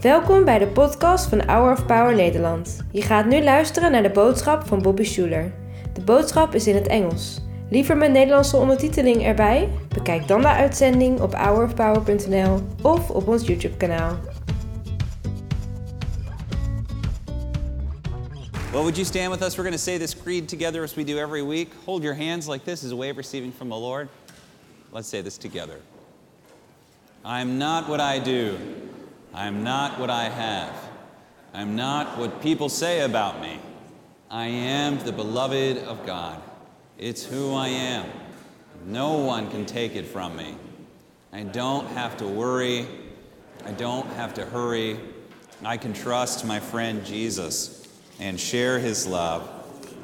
Welkom 0.00 0.44
bij 0.44 0.58
de 0.58 0.66
podcast 0.66 1.28
van 1.28 1.42
Hour 1.46 1.72
of 1.72 1.86
Power 1.86 2.14
Nederland. 2.14 2.76
Je 2.92 3.02
gaat 3.02 3.26
nu 3.26 3.42
luisteren 3.42 3.92
naar 3.92 4.02
de 4.02 4.10
boodschap 4.10 4.66
van 4.66 4.82
Bobby 4.82 5.04
Schuler. 5.04 5.52
De 5.92 6.00
boodschap 6.00 6.54
is 6.54 6.66
in 6.66 6.74
het 6.74 6.86
Engels. 6.86 7.40
Liever 7.70 7.96
met 7.96 8.10
Nederlandse 8.10 8.56
ondertiteling 8.56 9.22
erbij? 9.22 9.68
Bekijk 9.88 10.28
dan 10.28 10.40
de 10.40 10.48
uitzending 10.48 11.20
op 11.20 11.34
hourofpower.nl 11.34 12.60
of 12.82 13.10
op 13.10 13.28
ons 13.28 13.46
YouTube 13.46 13.76
kanaal. 13.76 14.18
Well, 18.72 18.82
would 18.82 18.96
you 18.96 19.04
stand 19.04 19.30
with 19.30 19.42
us? 19.42 19.56
We're 19.56 19.68
going 19.68 19.76
to 19.76 19.82
say 19.82 19.98
this 19.98 20.22
creed 20.22 20.48
together 20.48 20.82
as 20.82 20.94
we 20.94 21.04
do 21.04 21.18
every 21.18 21.42
week. 21.42 21.72
Hold 21.84 22.02
your 22.02 22.16
hands 22.16 22.46
like 22.46 22.64
this 22.64 22.84
as 22.84 22.90
a 22.90 22.96
way 22.96 23.10
of 23.10 23.16
receiving 23.16 23.52
from 23.56 23.68
the 23.68 23.78
Lord. 23.78 24.08
Let's 24.92 25.08
say 25.08 25.22
this 25.22 25.38
together. 25.38 25.76
I'm 27.22 27.58
not 27.58 27.88
what 27.88 28.00
I 28.00 28.18
do. 28.24 28.56
I'm 29.32 29.62
not 29.62 29.98
what 30.00 30.10
I 30.10 30.24
have. 30.24 30.74
I'm 31.54 31.76
not 31.76 32.18
what 32.18 32.42
people 32.42 32.68
say 32.68 33.00
about 33.00 33.40
me. 33.40 33.58
I 34.30 34.46
am 34.46 34.98
the 34.98 35.12
beloved 35.12 35.78
of 35.78 36.04
God. 36.06 36.40
It's 36.98 37.24
who 37.24 37.54
I 37.54 37.68
am. 37.68 38.06
No 38.86 39.18
one 39.18 39.50
can 39.50 39.66
take 39.66 39.94
it 39.94 40.06
from 40.06 40.36
me. 40.36 40.56
I 41.32 41.44
don't 41.44 41.86
have 41.88 42.16
to 42.18 42.26
worry. 42.26 42.86
I 43.64 43.72
don't 43.72 44.06
have 44.14 44.34
to 44.34 44.44
hurry. 44.44 44.98
I 45.64 45.76
can 45.76 45.92
trust 45.92 46.44
my 46.44 46.58
friend 46.58 47.04
Jesus 47.04 47.88
and 48.18 48.38
share 48.38 48.78
his 48.78 49.06
love 49.06 49.48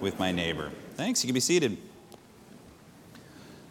with 0.01 0.19
my 0.19 0.31
neighbor. 0.31 0.71
Thanks. 0.95 1.25
You 1.25 1.29
can 1.29 1.35
be 1.35 1.41
seated. 1.41 1.77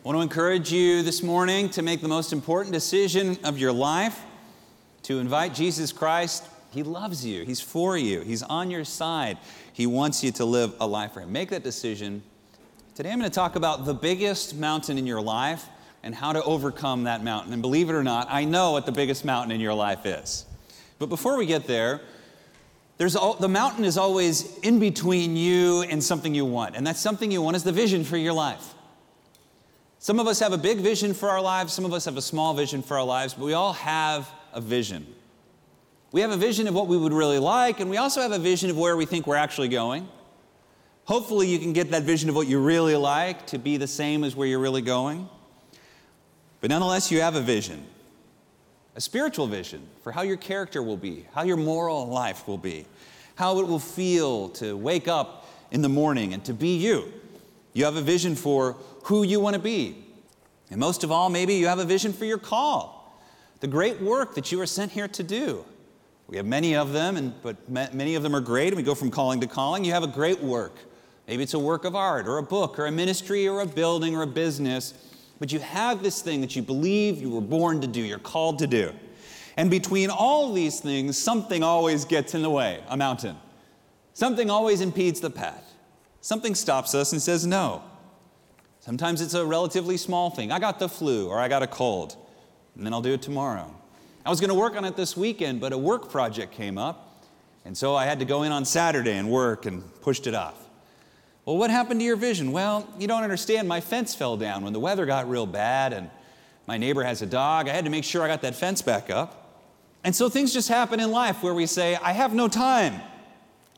I 0.04 0.08
want 0.08 0.18
to 0.18 0.22
encourage 0.22 0.72
you 0.72 1.02
this 1.02 1.24
morning 1.24 1.70
to 1.72 1.82
make 1.82 2.02
the 2.02 2.08
most 2.08 2.34
important 2.34 2.74
decision 2.74 3.38
of 3.44 3.58
your 3.58 3.72
life 3.72 4.25
to 5.06 5.20
invite 5.20 5.54
Jesus 5.54 5.92
Christ. 5.92 6.44
He 6.72 6.82
loves 6.82 7.24
you, 7.24 7.46
He's 7.46 7.62
for 7.62 7.96
you, 7.96 8.22
He's 8.22 8.42
on 8.42 8.72
your 8.72 8.84
side. 8.84 9.38
He 9.72 9.86
wants 9.86 10.24
you 10.24 10.32
to 10.34 10.46
live 10.46 10.74
a 10.80 10.88
life 10.88 11.14
for 11.14 11.22
Him. 11.22 11.32
Make 11.32 11.50
that 11.50 11.64
decision. 11.64 12.24
Today 12.96 13.12
I'm 13.12 13.20
going 13.20 13.30
to 13.30 13.36
talk 13.36 13.56
about 13.56 13.86
the 13.86 13.94
biggest 13.94 14.56
mountain 14.56 14.98
in 14.98 15.06
your 15.06 15.22
life 15.22 15.68
and 16.02 16.16
how 16.16 16.34
to 16.34 16.44
overcome 16.44 17.04
that 17.04 17.24
mountain. 17.24 17.54
And 17.54 17.62
believe 17.62 17.90
it 17.90 17.94
or 17.94 18.04
not, 18.04 18.28
I 18.32 18.46
know 18.46 18.72
what 18.72 18.88
the 18.88 18.92
biggest 18.92 19.26
mountain 19.26 19.52
in 19.52 19.62
your 19.62 19.76
life 19.76 20.06
is. 20.06 20.46
But 20.98 21.08
before 21.08 21.38
we 21.38 21.46
get 21.46 21.68
there, 21.68 22.02
there's 22.98 23.16
all, 23.16 23.36
the 23.36 23.50
mountain 23.50 23.86
is 23.86 23.98
always 23.98 24.58
in 24.60 24.80
between 24.80 25.36
you 25.36 25.84
and 25.84 26.04
something 26.04 26.34
you 26.34 26.46
want. 26.46 26.76
And 26.76 26.88
that 26.88 26.98
something 26.98 27.32
you 27.32 27.44
want 27.44 27.56
is 27.56 27.64
the 27.64 27.72
vision 27.72 28.04
for 28.04 28.18
your 28.18 28.34
life. 28.34 28.74
Some 30.00 30.20
of 30.20 30.26
us 30.28 30.40
have 30.40 30.54
a 30.54 30.58
big 30.58 30.80
vision 30.80 31.14
for 31.14 31.30
our 31.30 31.42
lives, 31.42 31.74
some 31.74 31.86
of 31.86 31.94
us 31.94 32.06
have 32.06 32.18
a 32.18 32.22
small 32.22 32.54
vision 32.56 32.82
for 32.82 32.98
our 32.98 33.04
lives, 33.04 33.34
but 33.34 33.46
we 33.46 33.54
all 33.54 33.74
have 33.74 34.30
a 34.56 34.62
vision. 34.62 35.06
We 36.12 36.22
have 36.22 36.32
a 36.32 36.38
vision 36.38 36.68
of 36.68 36.74
what 36.74 36.88
we 36.88 36.98
would 36.98 37.14
really 37.14 37.38
like, 37.40 37.80
and 37.80 37.90
we 37.90 37.98
also 37.98 38.22
have 38.22 38.32
a 38.32 38.40
vision 38.40 38.72
of 38.72 38.78
where 38.78 38.98
we 38.98 39.06
think 39.06 39.28
we're 39.28 39.36
actually 39.36 39.68
going. 39.68 40.08
Hopefully, 41.04 41.48
you 41.48 41.60
can 41.60 41.74
get 41.74 41.92
that 41.92 42.02
vision 42.02 42.30
of 42.30 42.36
what 42.36 42.48
you 42.48 42.60
really 42.60 42.96
like 42.96 43.46
to 43.48 43.60
be 43.60 43.78
the 43.78 43.88
same 43.88 44.24
as 44.24 44.36
where 44.36 44.48
you're 44.48 44.60
really 44.60 44.82
going. 44.82 45.30
But 46.62 46.72
nonetheless, 46.72 47.12
you 47.12 47.22
have 47.22 47.36
a 47.36 47.42
vision, 47.42 47.86
a 48.96 49.02
spiritual 49.02 49.46
vision 49.46 49.88
for 50.02 50.12
how 50.12 50.24
your 50.24 50.38
character 50.38 50.82
will 50.82 50.98
be, 50.98 51.28
how 51.34 51.44
your 51.44 51.58
moral 51.58 52.08
life 52.08 52.48
will 52.48 52.58
be, 52.58 52.88
how 53.36 53.60
it 53.60 53.68
will 53.68 53.78
feel 53.78 54.50
to 54.50 54.76
wake 54.76 55.08
up 55.08 55.48
in 55.70 55.82
the 55.82 55.90
morning 55.90 56.34
and 56.34 56.44
to 56.46 56.54
be 56.54 56.78
you. 56.78 57.12
You 57.74 57.84
have 57.86 57.98
a 57.98 58.02
vision 58.02 58.36
for 58.36 58.78
who 59.04 59.24
you 59.24 59.40
want 59.42 59.56
to 59.56 59.62
be. 59.62 60.06
And 60.72 60.80
most 60.80 61.04
of 61.04 61.12
all, 61.12 61.30
maybe 61.30 61.56
you 61.56 61.68
have 61.68 61.78
a 61.78 61.86
vision 61.86 62.14
for 62.14 62.26
your 62.26 62.38
call, 62.38 62.95
the 63.66 63.72
great 63.72 64.00
work 64.00 64.36
that 64.36 64.52
you 64.52 64.62
are 64.62 64.68
sent 64.68 64.92
here 64.92 65.08
to 65.08 65.24
do. 65.24 65.66
We 66.28 66.38
have 66.38 66.46
many 66.46 66.76
of 66.76 66.94
them, 66.94 67.18
and, 67.18 67.34
but 67.42 67.68
many 67.68 68.14
of 68.14 68.22
them 68.22 68.36
are 68.36 68.40
great, 68.40 68.68
and 68.68 68.78
we 68.78 68.84
go 68.84 68.94
from 68.94 69.10
calling 69.10 69.42
to 69.42 69.48
calling. 69.48 69.84
You 69.84 69.92
have 69.92 70.04
a 70.04 70.08
great 70.08 70.40
work. 70.40 70.78
Maybe 71.28 71.42
it's 71.42 71.56
a 71.56 71.60
work 71.60 71.84
of 71.84 71.96
art, 71.96 72.28
or 72.28 72.38
a 72.38 72.44
book, 72.44 72.78
or 72.78 72.86
a 72.86 72.92
ministry, 72.92 73.48
or 73.48 73.62
a 73.62 73.66
building, 73.66 74.16
or 74.16 74.22
a 74.22 74.28
business. 74.28 74.94
But 75.40 75.52
you 75.52 75.58
have 75.58 76.04
this 76.04 76.22
thing 76.22 76.42
that 76.42 76.56
you 76.56 76.62
believe 76.62 77.20
you 77.20 77.32
were 77.32 77.42
born 77.42 77.82
to 77.82 77.88
do, 77.88 78.02
you're 78.02 78.20
called 78.20 78.60
to 78.60 78.68
do. 78.68 78.94
And 79.58 79.72
between 79.72 80.12
all 80.12 80.54
these 80.54 80.80
things, 80.80 81.18
something 81.18 81.64
always 81.64 82.06
gets 82.06 82.36
in 82.36 82.44
the 82.44 82.52
way 82.52 82.84
a 82.88 82.96
mountain. 82.96 83.36
Something 84.14 84.52
always 84.52 84.80
impedes 84.80 85.22
the 85.22 85.32
path. 85.32 85.74
Something 86.22 86.54
stops 86.54 86.94
us 86.94 87.14
and 87.14 87.20
says 87.20 87.48
no. 87.48 87.82
Sometimes 88.82 89.22
it's 89.22 89.34
a 89.34 89.44
relatively 89.44 89.98
small 89.98 90.30
thing. 90.30 90.52
I 90.52 90.60
got 90.60 90.78
the 90.78 90.88
flu 90.88 91.30
or 91.30 91.40
I 91.40 91.48
got 91.48 91.64
a 91.64 91.68
cold, 91.68 92.16
and 92.76 92.86
then 92.86 92.94
I'll 92.94 93.02
do 93.02 93.14
it 93.14 93.22
tomorrow. 93.22 93.74
I 94.26 94.30
was 94.30 94.40
going 94.40 94.50
to 94.50 94.56
work 94.56 94.76
on 94.76 94.86
it 94.86 94.96
this 94.96 95.16
weekend, 95.16 95.62
but 95.62 95.72
a 95.72 95.78
work 95.78 96.10
project 96.10 96.54
came 96.54 96.78
up, 96.78 97.24
and 97.64 97.78
so 97.78 97.96
I 97.96 98.06
had 98.06 98.20
to 98.20 98.26
go 98.26 98.44
in 98.44 98.52
on 98.52 98.66
Saturday 98.66 99.14
and 99.14 99.30
work 99.30 99.66
and 99.66 99.84
pushed 100.02 100.28
it 100.28 100.34
off. 100.34 100.56
Well, 101.46 101.58
what 101.58 101.70
happened 101.70 102.00
to 102.00 102.06
your 102.06 102.16
vision? 102.16 102.52
Well, 102.52 102.88
you 102.98 103.08
don't 103.08 103.22
understand. 103.22 103.68
My 103.68 103.82
fence 103.82 104.16
fell 104.16 104.36
down 104.36 104.64
when 104.64 104.74
the 104.74 104.80
weather 104.80 105.06
got 105.06 105.30
real 105.30 105.46
bad, 105.46 105.94
and 105.94 106.10
my 106.66 106.78
neighbor 106.78 107.04
has 107.04 107.22
a 107.22 107.28
dog. 107.28 107.70
I 107.70 107.74
had 107.74 107.86
to 107.86 107.92
make 107.92 108.04
sure 108.04 108.24
I 108.24 108.28
got 108.28 108.42
that 108.42 108.56
fence 108.56 108.82
back 108.82 109.12
up. 109.12 109.64
And 110.04 110.16
so 110.16 110.28
things 110.30 110.54
just 110.54 110.70
happen 110.70 111.00
in 111.00 111.12
life 111.12 111.44
where 111.44 111.54
we 111.54 111.68
say, 111.68 111.96
I 111.96 112.14
have 112.14 112.34
no 112.34 112.48
time. 112.48 113.00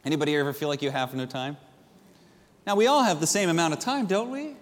Anybody 0.06 0.36
ever 0.38 0.54
feel 0.54 0.70
like 0.70 0.82
you 0.82 0.92
have 0.92 1.14
no 1.14 1.26
time? 1.26 1.58
Now, 2.66 2.76
we 2.76 2.88
all 2.88 3.04
have 3.04 3.20
the 3.20 3.28
same 3.28 3.50
amount 3.50 3.74
of 3.74 3.80
time, 3.80 4.06
don't 4.06 4.32
we? 4.32 4.56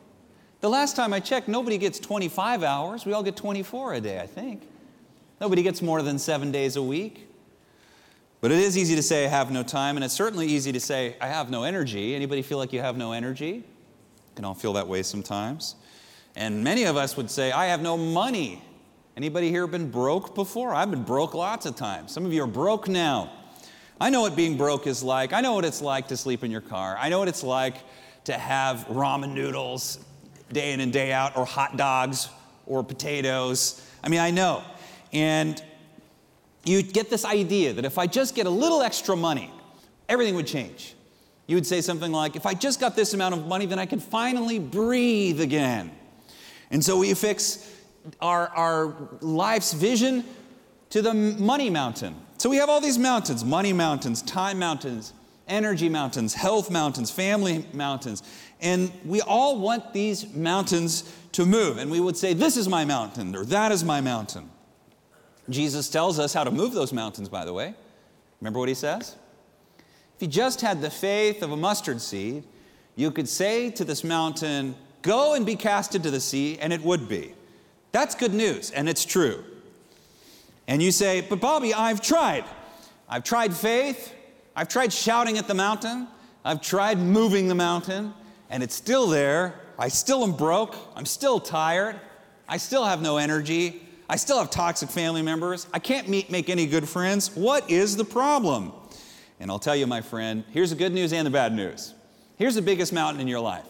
The 0.61 0.69
last 0.69 0.95
time 0.95 1.13
I 1.13 1.19
checked, 1.19 1.47
nobody 1.47 1.77
gets 1.77 1.99
25 1.99 2.63
hours. 2.63 3.05
We 3.05 3.13
all 3.13 3.23
get 3.23 3.35
24 3.35 3.95
a 3.95 4.01
day, 4.01 4.19
I 4.19 4.27
think. 4.27 4.63
Nobody 5.39 5.63
gets 5.63 5.81
more 5.81 6.01
than 6.01 6.17
seven 6.17 6.51
days 6.51 6.75
a 6.75 6.81
week. 6.81 7.27
But 8.41 8.51
it 8.51 8.59
is 8.59 8.77
easy 8.77 8.95
to 8.95 9.03
say, 9.03 9.25
I 9.25 9.29
have 9.29 9.51
no 9.51 9.63
time, 9.63 9.97
and 9.97 10.03
it's 10.03 10.13
certainly 10.13 10.47
easy 10.47 10.71
to 10.71 10.79
say, 10.79 11.15
I 11.19 11.27
have 11.27 11.49
no 11.49 11.63
energy. 11.63 12.15
Anybody 12.15 12.41
feel 12.41 12.57
like 12.57 12.73
you 12.73 12.79
have 12.79 12.95
no 12.95 13.11
energy? 13.11 13.47
You 13.47 13.63
can 14.35 14.45
all 14.45 14.53
feel 14.53 14.73
that 14.73 14.87
way 14.87 15.03
sometimes. 15.03 15.75
And 16.35 16.63
many 16.63 16.83
of 16.83 16.97
us 16.97 17.17
would 17.17 17.31
say, 17.31 17.51
I 17.51 17.67
have 17.67 17.81
no 17.81 17.97
money. 17.97 18.61
Anybody 19.17 19.49
here 19.49 19.67
been 19.67 19.89
broke 19.89 20.35
before? 20.35 20.73
I've 20.73 20.91
been 20.91 21.03
broke 21.03 21.33
lots 21.33 21.65
of 21.65 21.75
times. 21.75 22.11
Some 22.11 22.25
of 22.25 22.33
you 22.33 22.43
are 22.43 22.47
broke 22.47 22.87
now. 22.87 23.31
I 23.99 24.09
know 24.09 24.21
what 24.21 24.35
being 24.35 24.57
broke 24.57 24.87
is 24.87 25.01
like. 25.01 25.31
I 25.31 25.41
know 25.41 25.53
what 25.53 25.63
it's 25.63 25.81
like 25.81 26.09
to 26.09 26.17
sleep 26.17 26.43
in 26.43 26.51
your 26.51 26.61
car. 26.61 26.97
I 26.99 27.09
know 27.09 27.19
what 27.19 27.29
it's 27.29 27.43
like 27.43 27.77
to 28.25 28.33
have 28.33 28.85
ramen 28.89 29.33
noodles 29.33 29.99
day 30.51 30.73
in 30.73 30.79
and 30.79 30.91
day 30.93 31.11
out, 31.11 31.35
or 31.37 31.45
hot 31.45 31.77
dogs, 31.77 32.29
or 32.65 32.83
potatoes. 32.83 33.87
I 34.03 34.09
mean, 34.09 34.19
I 34.19 34.31
know. 34.31 34.63
And 35.13 35.61
you 36.63 36.81
get 36.81 37.09
this 37.09 37.25
idea 37.25 37.73
that 37.73 37.85
if 37.85 37.97
I 37.97 38.07
just 38.07 38.35
get 38.35 38.47
a 38.47 38.49
little 38.49 38.81
extra 38.81 39.15
money, 39.15 39.51
everything 40.09 40.35
would 40.35 40.47
change. 40.47 40.95
You 41.47 41.55
would 41.55 41.67
say 41.67 41.81
something 41.81 42.11
like, 42.11 42.35
if 42.35 42.45
I 42.45 42.53
just 42.53 42.79
got 42.79 42.95
this 42.95 43.13
amount 43.13 43.35
of 43.35 43.47
money, 43.47 43.65
then 43.65 43.77
I 43.77 43.85
could 43.85 44.01
finally 44.01 44.57
breathe 44.57 45.41
again. 45.41 45.91
And 46.71 46.83
so 46.83 46.97
we 46.97 47.13
fix 47.13 47.71
our, 48.19 48.47
our 48.49 48.95
life's 49.21 49.73
vision 49.73 50.23
to 50.89 51.01
the 51.01 51.13
money 51.13 51.69
mountain. 51.69 52.15
So 52.37 52.49
we 52.49 52.57
have 52.57 52.69
all 52.69 52.81
these 52.81 52.97
mountains 52.97 53.43
money 53.43 53.73
mountains, 53.73 54.21
time 54.21 54.59
mountains, 54.59 55.13
energy 55.47 55.89
mountains, 55.89 56.33
health 56.33 56.69
mountains, 56.71 57.11
family 57.11 57.65
mountains. 57.73 58.23
And 58.61 58.91
we 59.03 59.21
all 59.21 59.59
want 59.59 59.93
these 59.93 60.33
mountains 60.33 61.11
to 61.33 61.45
move. 61.45 61.77
And 61.77 61.91
we 61.91 61.99
would 61.99 62.17
say, 62.17 62.33
This 62.33 62.57
is 62.57 62.67
my 62.67 62.85
mountain, 62.85 63.35
or 63.35 63.45
that 63.45 63.71
is 63.71 63.83
my 63.83 64.01
mountain. 64.01 64.49
Jesus 65.49 65.89
tells 65.89 66.17
us 66.17 66.33
how 66.33 66.43
to 66.43 66.51
move 66.51 66.73
those 66.73 66.91
mountains, 66.91 67.29
by 67.29 67.45
the 67.45 67.53
way. 67.53 67.75
Remember 68.41 68.59
what 68.59 68.69
he 68.69 68.75
says? 68.75 69.15
If 70.15 70.21
you 70.21 70.27
just 70.27 70.61
had 70.61 70.81
the 70.81 70.89
faith 70.89 71.43
of 71.43 71.51
a 71.51 71.57
mustard 71.57 72.01
seed, 72.01 72.43
you 72.95 73.11
could 73.11 73.27
say 73.27 73.69
to 73.71 73.83
this 73.83 74.03
mountain, 74.03 74.75
Go 75.01 75.35
and 75.35 75.45
be 75.45 75.55
cast 75.55 75.93
into 75.93 76.09
the 76.09 76.19
sea, 76.19 76.57
and 76.59 76.73
it 76.73 76.81
would 76.81 77.07
be. 77.07 77.33
That's 77.91 78.15
good 78.15 78.33
news, 78.33 78.71
and 78.71 78.89
it's 78.89 79.05
true. 79.05 79.43
And 80.67 80.81
you 80.81 80.91
say, 80.91 81.21
But 81.21 81.39
Bobby, 81.39 81.73
I've 81.73 82.01
tried. 82.01 82.45
I've 83.07 83.23
tried 83.23 83.53
faith, 83.53 84.13
I've 84.55 84.67
tried 84.67 84.93
shouting 84.93 85.37
at 85.37 85.47
the 85.47 85.53
mountain, 85.53 86.07
I've 86.43 86.61
tried 86.61 86.99
moving 86.99 87.47
the 87.47 87.55
mountain, 87.55 88.13
and 88.49 88.61
it's 88.61 88.75
still 88.75 89.07
there. 89.07 89.55
I 89.77 89.87
still 89.87 90.23
am 90.23 90.33
broke. 90.33 90.75
I'm 90.95 91.05
still 91.05 91.39
tired. 91.39 91.99
I 92.47 92.57
still 92.57 92.85
have 92.85 93.01
no 93.01 93.17
energy. 93.17 93.81
I 94.07 94.15
still 94.17 94.37
have 94.37 94.51
toxic 94.51 94.89
family 94.89 95.23
members. 95.23 95.67
I 95.73 95.79
can't 95.79 96.07
meet, 96.07 96.29
make 96.29 96.49
any 96.49 96.67
good 96.67 96.87
friends. 96.87 97.35
What 97.35 97.69
is 97.69 97.97
the 97.97 98.05
problem? 98.05 98.71
And 99.39 99.49
I'll 99.49 99.59
tell 99.59 99.75
you, 99.75 99.87
my 99.87 100.01
friend, 100.01 100.43
here's 100.51 100.69
the 100.69 100.75
good 100.75 100.93
news 100.93 101.11
and 101.11 101.25
the 101.25 101.31
bad 101.31 101.53
news. 101.53 101.93
Here's 102.37 102.55
the 102.55 102.61
biggest 102.61 102.93
mountain 102.93 103.19
in 103.19 103.27
your 103.27 103.39
life. 103.39 103.65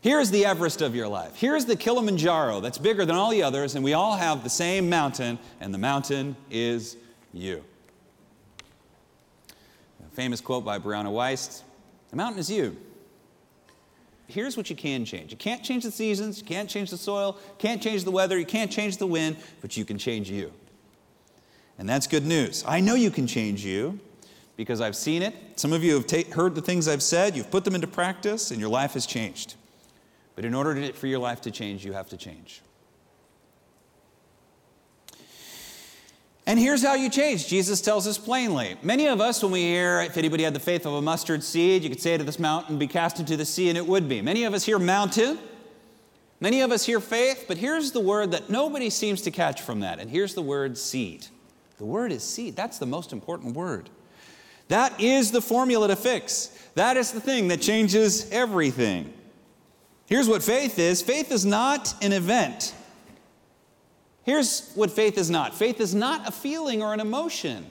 Here's 0.00 0.30
the 0.30 0.44
Everest 0.44 0.82
of 0.82 0.94
your 0.94 1.08
life. 1.08 1.36
Here's 1.36 1.64
the 1.64 1.76
Kilimanjaro 1.76 2.60
that's 2.60 2.78
bigger 2.78 3.04
than 3.04 3.16
all 3.16 3.30
the 3.30 3.42
others, 3.42 3.74
and 3.74 3.84
we 3.84 3.94
all 3.94 4.16
have 4.16 4.42
the 4.42 4.50
same 4.50 4.88
mountain, 4.88 5.38
and 5.60 5.72
the 5.72 5.78
mountain 5.78 6.36
is 6.50 6.96
you. 7.32 7.64
Famous 10.18 10.40
quote 10.40 10.64
by 10.64 10.80
Brianna 10.80 11.12
Wiest 11.12 11.62
The 12.10 12.16
mountain 12.16 12.40
is 12.40 12.50
you 12.50 12.76
here's 14.26 14.56
what 14.56 14.68
you 14.68 14.74
can 14.74 15.04
change. 15.04 15.30
You 15.30 15.36
can't 15.36 15.62
change 15.62 15.84
the 15.84 15.92
seasons, 15.92 16.40
you 16.40 16.44
can't 16.44 16.68
change 16.68 16.90
the 16.90 16.96
soil, 16.98 17.36
you 17.38 17.54
can't 17.58 17.80
change 17.80 18.02
the 18.02 18.10
weather, 18.10 18.36
you 18.36 18.44
can't 18.44 18.68
change 18.68 18.96
the 18.96 19.06
wind, 19.06 19.36
but 19.60 19.76
you 19.76 19.84
can 19.84 19.96
change 19.96 20.28
you. 20.28 20.52
And 21.78 21.88
that's 21.88 22.08
good 22.08 22.26
news. 22.26 22.64
I 22.66 22.80
know 22.80 22.96
you 22.96 23.12
can 23.12 23.28
change 23.28 23.64
you 23.64 24.00
because 24.56 24.80
I've 24.80 24.96
seen 24.96 25.22
it. 25.22 25.36
Some 25.54 25.72
of 25.72 25.84
you 25.84 25.94
have 25.94 26.08
ta- 26.08 26.28
heard 26.32 26.56
the 26.56 26.62
things 26.62 26.88
I've 26.88 27.00
said, 27.00 27.36
you've 27.36 27.52
put 27.52 27.64
them 27.64 27.76
into 27.76 27.86
practice, 27.86 28.50
and 28.50 28.58
your 28.58 28.70
life 28.70 28.94
has 28.94 29.06
changed. 29.06 29.54
But 30.34 30.44
in 30.44 30.52
order 30.52 30.74
to, 30.74 30.92
for 30.94 31.06
your 31.06 31.20
life 31.20 31.42
to 31.42 31.52
change, 31.52 31.84
you 31.84 31.92
have 31.92 32.08
to 32.08 32.16
change. 32.16 32.60
And 36.48 36.58
here's 36.58 36.82
how 36.82 36.94
you 36.94 37.10
change. 37.10 37.46
Jesus 37.46 37.82
tells 37.82 38.06
us 38.06 38.16
plainly. 38.16 38.76
Many 38.82 39.06
of 39.06 39.20
us, 39.20 39.42
when 39.42 39.52
we 39.52 39.60
hear, 39.60 40.00
if 40.00 40.16
anybody 40.16 40.44
had 40.44 40.54
the 40.54 40.60
faith 40.60 40.86
of 40.86 40.94
a 40.94 41.02
mustard 41.02 41.44
seed, 41.44 41.82
you 41.82 41.90
could 41.90 42.00
say 42.00 42.16
to 42.16 42.24
this 42.24 42.38
mountain, 42.38 42.78
be 42.78 42.86
cast 42.86 43.20
into 43.20 43.36
the 43.36 43.44
sea, 43.44 43.68
and 43.68 43.76
it 43.76 43.86
would 43.86 44.08
be. 44.08 44.22
Many 44.22 44.44
of 44.44 44.54
us 44.54 44.64
hear 44.64 44.78
mountain. 44.78 45.38
Many 46.40 46.62
of 46.62 46.72
us 46.72 46.86
hear 46.86 47.00
faith, 47.00 47.44
but 47.48 47.58
here's 47.58 47.92
the 47.92 48.00
word 48.00 48.30
that 48.30 48.48
nobody 48.48 48.88
seems 48.88 49.20
to 49.22 49.30
catch 49.30 49.60
from 49.60 49.80
that. 49.80 49.98
And 49.98 50.10
here's 50.10 50.32
the 50.32 50.40
word 50.40 50.78
seed. 50.78 51.26
The 51.76 51.84
word 51.84 52.12
is 52.12 52.24
seed. 52.24 52.56
That's 52.56 52.78
the 52.78 52.86
most 52.86 53.12
important 53.12 53.54
word. 53.54 53.90
That 54.68 54.98
is 54.98 55.30
the 55.30 55.42
formula 55.42 55.88
to 55.88 55.96
fix. 55.96 56.46
That 56.76 56.96
is 56.96 57.12
the 57.12 57.20
thing 57.20 57.48
that 57.48 57.60
changes 57.60 58.26
everything. 58.30 59.12
Here's 60.06 60.30
what 60.30 60.42
faith 60.42 60.78
is 60.78 61.02
faith 61.02 61.30
is 61.30 61.44
not 61.44 61.94
an 62.02 62.14
event. 62.14 62.74
Here's 64.28 64.72
what 64.74 64.90
faith 64.90 65.16
is 65.16 65.30
not 65.30 65.54
faith 65.54 65.80
is 65.80 65.94
not 65.94 66.28
a 66.28 66.30
feeling 66.30 66.82
or 66.82 66.92
an 66.92 67.00
emotion. 67.00 67.70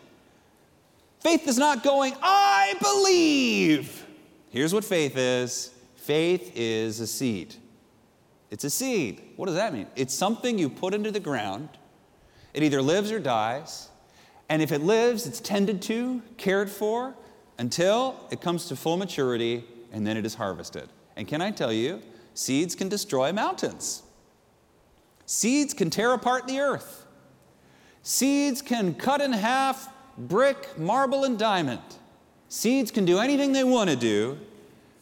Faith 1.19 1.48
is 1.48 1.59
not 1.59 1.83
going, 1.83 2.15
I 2.19 2.74
believe. 2.81 4.04
Here's 4.50 4.74
what 4.74 4.83
faith 4.83 5.15
is 5.15 5.69
faith 5.98 6.51
is 6.56 7.00
a 7.00 7.06
seed. 7.06 7.54
It's 8.50 8.63
a 8.63 8.71
seed. 8.71 9.21
What 9.36 9.45
does 9.45 9.54
that 9.54 9.71
mean? 9.71 9.86
It's 9.95 10.15
something 10.15 10.57
you 10.57 10.68
put 10.68 10.95
into 10.95 11.12
the 11.12 11.19
ground. 11.19 11.69
It 12.56 12.63
either 12.63 12.81
lives 12.81 13.12
or 13.12 13.19
dies. 13.19 13.89
And 14.50 14.60
if 14.60 14.71
it 14.71 14.81
lives, 14.81 15.27
it's 15.27 15.39
tended 15.39 15.80
to, 15.83 16.24
cared 16.38 16.71
for, 16.71 17.13
until 17.60 18.15
it 18.31 18.42
comes 18.42 18.65
to 18.69 18.75
full 18.75 18.98
maturity, 18.98 19.63
and 19.92 20.07
then 20.07 20.18
it 20.18 20.25
is 20.25 20.33
harvested. 20.33 20.89
And 21.18 21.27
can 21.27 21.39
I 21.39 21.51
tell 21.51 21.71
you, 21.71 22.01
seeds 22.33 22.74
can 22.74 22.89
destroy 22.89 23.31
mountains. 23.31 24.01
Seeds 25.27 25.74
can 25.74 25.89
tear 25.89 26.13
apart 26.13 26.47
the 26.47 26.59
earth. 26.59 27.06
Seeds 28.01 28.62
can 28.62 28.95
cut 28.95 29.21
in 29.21 29.33
half 29.33 29.89
brick, 30.18 30.79
marble, 30.79 31.25
and 31.25 31.38
diamond. 31.38 31.81
Seeds 32.47 32.91
can 32.91 33.03
do 33.03 33.19
anything 33.19 33.51
they 33.51 33.65
want 33.65 33.89
to 33.89 33.97
do, 33.97 34.38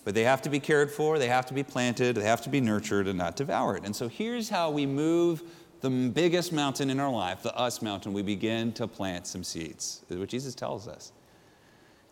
but 0.04 0.16
they 0.16 0.24
have 0.24 0.42
to 0.42 0.50
be 0.50 0.60
cared 0.60 0.92
for, 0.92 1.20
they 1.20 1.28
have 1.28 1.46
to 1.46 1.54
be 1.54 1.62
planted, 1.62 2.16
they 2.16 2.24
have 2.24 2.42
to 2.42 2.50
be 2.50 2.60
nurtured, 2.60 3.08
and 3.08 3.20
not 3.20 3.36
devoured. 3.36 3.86
And 3.86 3.96
so 3.96 4.08
here's 4.08 4.50
how 4.50 4.72
we 4.72 4.88
move 4.88 5.44
the 5.82 5.90
biggest 5.90 6.52
mountain 6.52 6.90
in 6.90 7.00
our 7.00 7.12
life, 7.12 7.44
the 7.44 7.56
us 7.56 7.84
mountain, 7.84 8.12
we 8.12 8.24
begin 8.24 8.74
to 8.74 8.88
plant 8.88 9.28
some 9.28 9.44
seeds. 9.44 10.02
Is 10.10 10.18
what 10.18 10.30
Jesus 10.30 10.56
tells 10.56 10.88
us. 10.88 11.12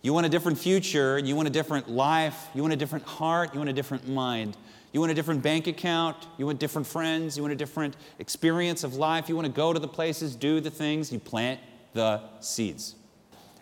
You 0.04 0.14
want 0.14 0.28
a 0.28 0.30
different 0.30 0.60
future, 0.60 1.18
you 1.18 1.36
want 1.36 1.48
a 1.48 1.52
different 1.52 1.90
life, 1.90 2.50
you 2.54 2.62
want 2.62 2.74
a 2.74 2.78
different 2.78 3.06
heart, 3.06 3.54
you 3.54 3.60
want 3.60 3.72
a 3.72 3.74
different 3.74 4.08
mind. 4.08 4.56
You 4.94 5.00
want 5.00 5.12
a 5.12 5.16
different 5.16 5.42
bank 5.42 5.66
account, 5.66 6.16
you 6.38 6.46
want 6.46 6.60
different 6.60 6.88
friends, 6.88 7.36
you 7.36 7.42
want 7.42 7.52
a 7.52 7.58
different 7.58 7.98
experience 8.20 8.84
of 8.84 8.94
life, 8.94 9.28
you 9.28 9.36
want 9.36 9.48
to 9.48 9.52
go 9.52 9.74
to 9.74 9.80
the 9.80 9.88
places, 9.88 10.36
do 10.36 10.62
the 10.62 10.70
things, 10.70 11.12
you 11.12 11.20
plant 11.20 11.60
the 11.94 12.22
seeds. 12.40 12.96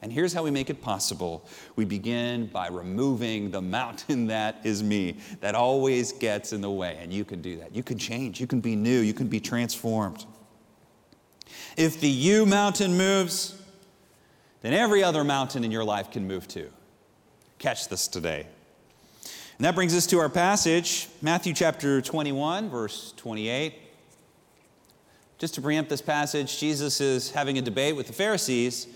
And 0.02 0.12
here's 0.12 0.34
how 0.34 0.44
we 0.44 0.52
make 0.52 0.70
it 0.70 0.82
possible. 0.82 1.48
We 1.76 1.86
begin 1.86 2.48
by 2.48 2.68
removing 2.68 3.52
the 3.52 3.62
mountain 3.62 4.28
that 4.28 4.58
is 4.66 4.84
me, 4.84 5.18
that 5.40 5.56
always 5.56 6.12
gets 6.12 6.54
in 6.54 6.60
the 6.62 6.72
way. 6.72 6.98
And 7.00 7.14
you 7.14 7.24
can 7.24 7.42
do 7.42 7.58
that. 7.58 7.74
You 7.74 7.84
can 7.84 7.98
change. 7.98 8.42
You 8.42 8.48
can 8.48 8.60
be 8.60 8.76
new. 8.76 9.00
You 9.00 9.14
can 9.14 9.28
be 9.28 9.40
transformed. 9.40 10.26
If 11.78 12.02
the 12.02 12.10
you 12.10 12.46
mountain 12.46 12.98
moves, 12.98 13.62
then 14.62 14.74
every 14.74 15.04
other 15.04 15.24
mountain 15.24 15.64
in 15.64 15.72
your 15.72 15.84
life 15.84 16.12
can 16.12 16.28
move 16.28 16.48
too. 16.48 16.70
Catch 17.60 17.88
this 17.88 18.08
today. 18.08 18.48
And 19.62 19.66
that 19.68 19.76
brings 19.76 19.96
us 19.96 20.08
to 20.08 20.18
our 20.18 20.28
passage, 20.28 21.08
Matthew 21.22 21.54
chapter 21.54 22.02
21, 22.02 22.72
verse 22.72 23.14
28. 23.18 23.76
Just 25.38 25.54
to 25.54 25.62
preempt 25.62 25.88
this 25.88 26.02
passage, 26.02 26.60
Jesus 26.60 27.00
is 27.00 27.30
having 27.30 27.60
a 27.60 27.62
debate 27.62 27.96
with 27.96 28.08
the 28.08 28.14
Pharisees, 28.14 28.88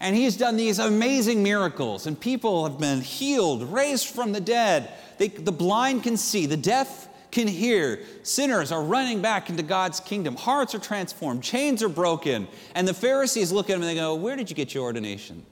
and 0.00 0.16
he's 0.16 0.38
done 0.38 0.56
these 0.56 0.78
amazing 0.78 1.42
miracles, 1.42 2.06
and 2.06 2.18
people 2.18 2.66
have 2.66 2.78
been 2.78 3.02
healed, 3.02 3.62
raised 3.64 4.06
from 4.06 4.32
the 4.32 4.40
dead. 4.40 4.90
They, 5.18 5.28
the 5.28 5.52
blind 5.52 6.02
can 6.02 6.16
see, 6.16 6.46
the 6.46 6.56
deaf 6.56 7.06
can 7.30 7.46
hear, 7.46 8.00
sinners 8.22 8.72
are 8.72 8.82
running 8.82 9.20
back 9.20 9.50
into 9.50 9.62
God's 9.62 10.00
kingdom, 10.00 10.34
hearts 10.34 10.74
are 10.74 10.78
transformed, 10.78 11.42
chains 11.42 11.82
are 11.82 11.90
broken. 11.90 12.48
And 12.74 12.88
the 12.88 12.94
Pharisees 12.94 13.52
look 13.52 13.68
at 13.68 13.76
him 13.76 13.82
and 13.82 13.90
they 13.90 13.96
go, 13.96 14.14
Where 14.14 14.34
did 14.34 14.48
you 14.48 14.56
get 14.56 14.72
your 14.72 14.84
ordination? 14.84 15.44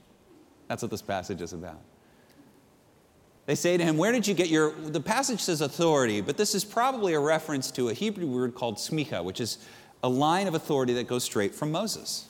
That's 0.67 0.81
what 0.81 0.89
this 0.89 1.03
passage 1.03 1.39
is 1.39 1.53
about. 1.53 1.81
They 3.49 3.55
say 3.55 3.77
to 3.77 3.83
him, 3.83 3.97
Where 3.97 4.11
did 4.11 4.27
you 4.27 4.35
get 4.35 4.49
your. 4.49 4.73
The 4.73 5.01
passage 5.01 5.39
says 5.39 5.61
authority, 5.61 6.21
but 6.21 6.37
this 6.37 6.53
is 6.53 6.63
probably 6.63 7.15
a 7.15 7.19
reference 7.19 7.71
to 7.71 7.89
a 7.89 7.95
Hebrew 7.95 8.27
word 8.27 8.53
called 8.53 8.75
smicha, 8.77 9.23
which 9.23 9.41
is 9.41 9.57
a 10.03 10.07
line 10.07 10.47
of 10.47 10.53
authority 10.53 10.93
that 10.93 11.07
goes 11.07 11.23
straight 11.23 11.55
from 11.55 11.71
Moses. 11.71 12.27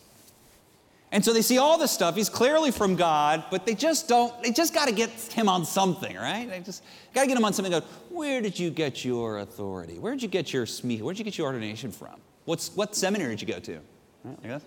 And 1.11 1.25
so 1.25 1.33
they 1.33 1.41
see 1.41 1.57
all 1.57 1.77
this 1.77 1.91
stuff. 1.91 2.15
He's 2.15 2.29
clearly 2.29 2.71
from 2.71 2.95
God, 2.95 3.43
but 3.51 3.65
they 3.65 3.75
just 3.75 4.07
don't, 4.07 4.31
they 4.41 4.53
just 4.53 4.73
got 4.73 4.87
to 4.87 4.93
get 4.93 5.09
him 5.09 5.49
on 5.49 5.65
something, 5.65 6.15
right? 6.15 6.49
They 6.49 6.61
just 6.61 6.83
got 7.13 7.23
to 7.23 7.27
get 7.27 7.35
him 7.35 7.43
on 7.43 7.51
something. 7.51 7.73
Go, 7.73 7.81
where 8.07 8.39
did 8.39 8.57
you 8.57 8.69
get 8.69 9.03
your 9.03 9.39
authority? 9.39 9.99
Where 9.99 10.13
did 10.13 10.23
you 10.23 10.29
get 10.29 10.53
your 10.53 10.65
smicha? 10.65 11.01
Where 11.01 11.13
did 11.13 11.19
you 11.19 11.25
get 11.25 11.37
your 11.37 11.47
ordination 11.47 11.91
from? 11.91 12.15
What's, 12.45 12.73
what 12.77 12.95
seminary 12.95 13.35
did 13.35 13.41
you 13.41 13.53
go 13.53 13.59
to? 13.59 13.79
Right, 14.23 14.61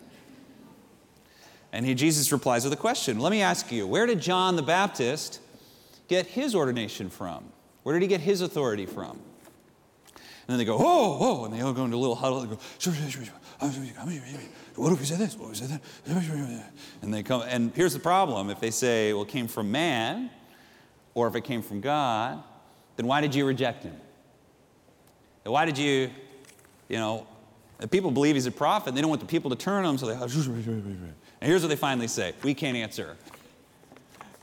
and 1.73 1.87
he, 1.87 1.95
Jesus 1.95 2.31
replies 2.31 2.65
with 2.65 2.75
a 2.75 2.77
question. 2.77 3.21
Let 3.21 3.31
me 3.31 3.41
ask 3.41 3.73
you, 3.73 3.87
where 3.87 4.05
did 4.05 4.21
John 4.21 4.57
the 4.57 4.63
Baptist 4.63 5.41
get 6.09 6.27
his 6.27 6.55
ordination 6.55 7.11
from? 7.11 7.45
Where 7.83 7.95
did 7.95 8.03
he 8.03 8.09
get 8.09 8.21
his 8.21 8.41
authority 8.41 8.87
from? 8.87 9.19
And 10.13 10.49
then 10.49 10.59
they 10.59 10.65
go, 10.65 10.77
whoa, 10.77 11.19
whoa, 11.19 11.45
and 11.45 11.55
they 11.55 11.61
all 11.61 11.73
go 11.73 11.85
into 11.85 11.97
a 11.97 11.99
little 11.99 12.17
huddle 12.17 12.41
and 12.41 12.51
go, 12.51 12.59
what 14.75 14.93
if 14.93 14.99
we 14.99 15.05
say 15.05 15.17
this? 15.17 15.37
What 15.37 15.51
if 15.51 15.51
we 15.51 15.55
say 15.55 15.67
that? 15.67 15.81
And 17.03 17.15
they 17.15 17.23
come, 17.23 17.43
and 17.47 17.73
here's 17.75 17.93
the 17.93 18.01
problem. 18.01 18.51
If 18.51 18.59
they 18.59 18.73
say, 18.73 19.13
well, 19.13 19.23
it 19.23 19.29
came 19.29 19.47
from 19.47 19.71
man, 19.71 20.31
or 21.15 21.29
if 21.29 21.37
it 21.37 21.45
came 21.45 21.63
from 21.63 21.81
God, 21.81 22.43
then 22.97 23.07
why 23.07 23.21
did 23.21 23.35
you 23.35 23.47
reject 23.47 23.85
him? 23.85 23.95
Why 25.45 25.65
did 25.65 25.79
you, 25.79 26.11
you 26.89 26.97
know, 26.97 27.27
people 27.91 28.11
believe 28.11 28.35
he's 28.35 28.47
a 28.47 28.51
prophet, 28.51 28.95
they 28.95 29.01
don't 29.01 29.11
want 29.11 29.21
the 29.21 29.27
people 29.27 29.51
to 29.51 29.57
turn 29.57 29.85
on 29.85 29.95
him, 29.95 29.99
so 29.99 30.07
they, 30.07 30.15
and 30.15 31.49
here's 31.49 31.63
what 31.63 31.69
they 31.69 31.77
finally 31.77 32.09
say, 32.09 32.32
we 32.43 32.55
can't 32.55 32.77
answer. 32.77 33.17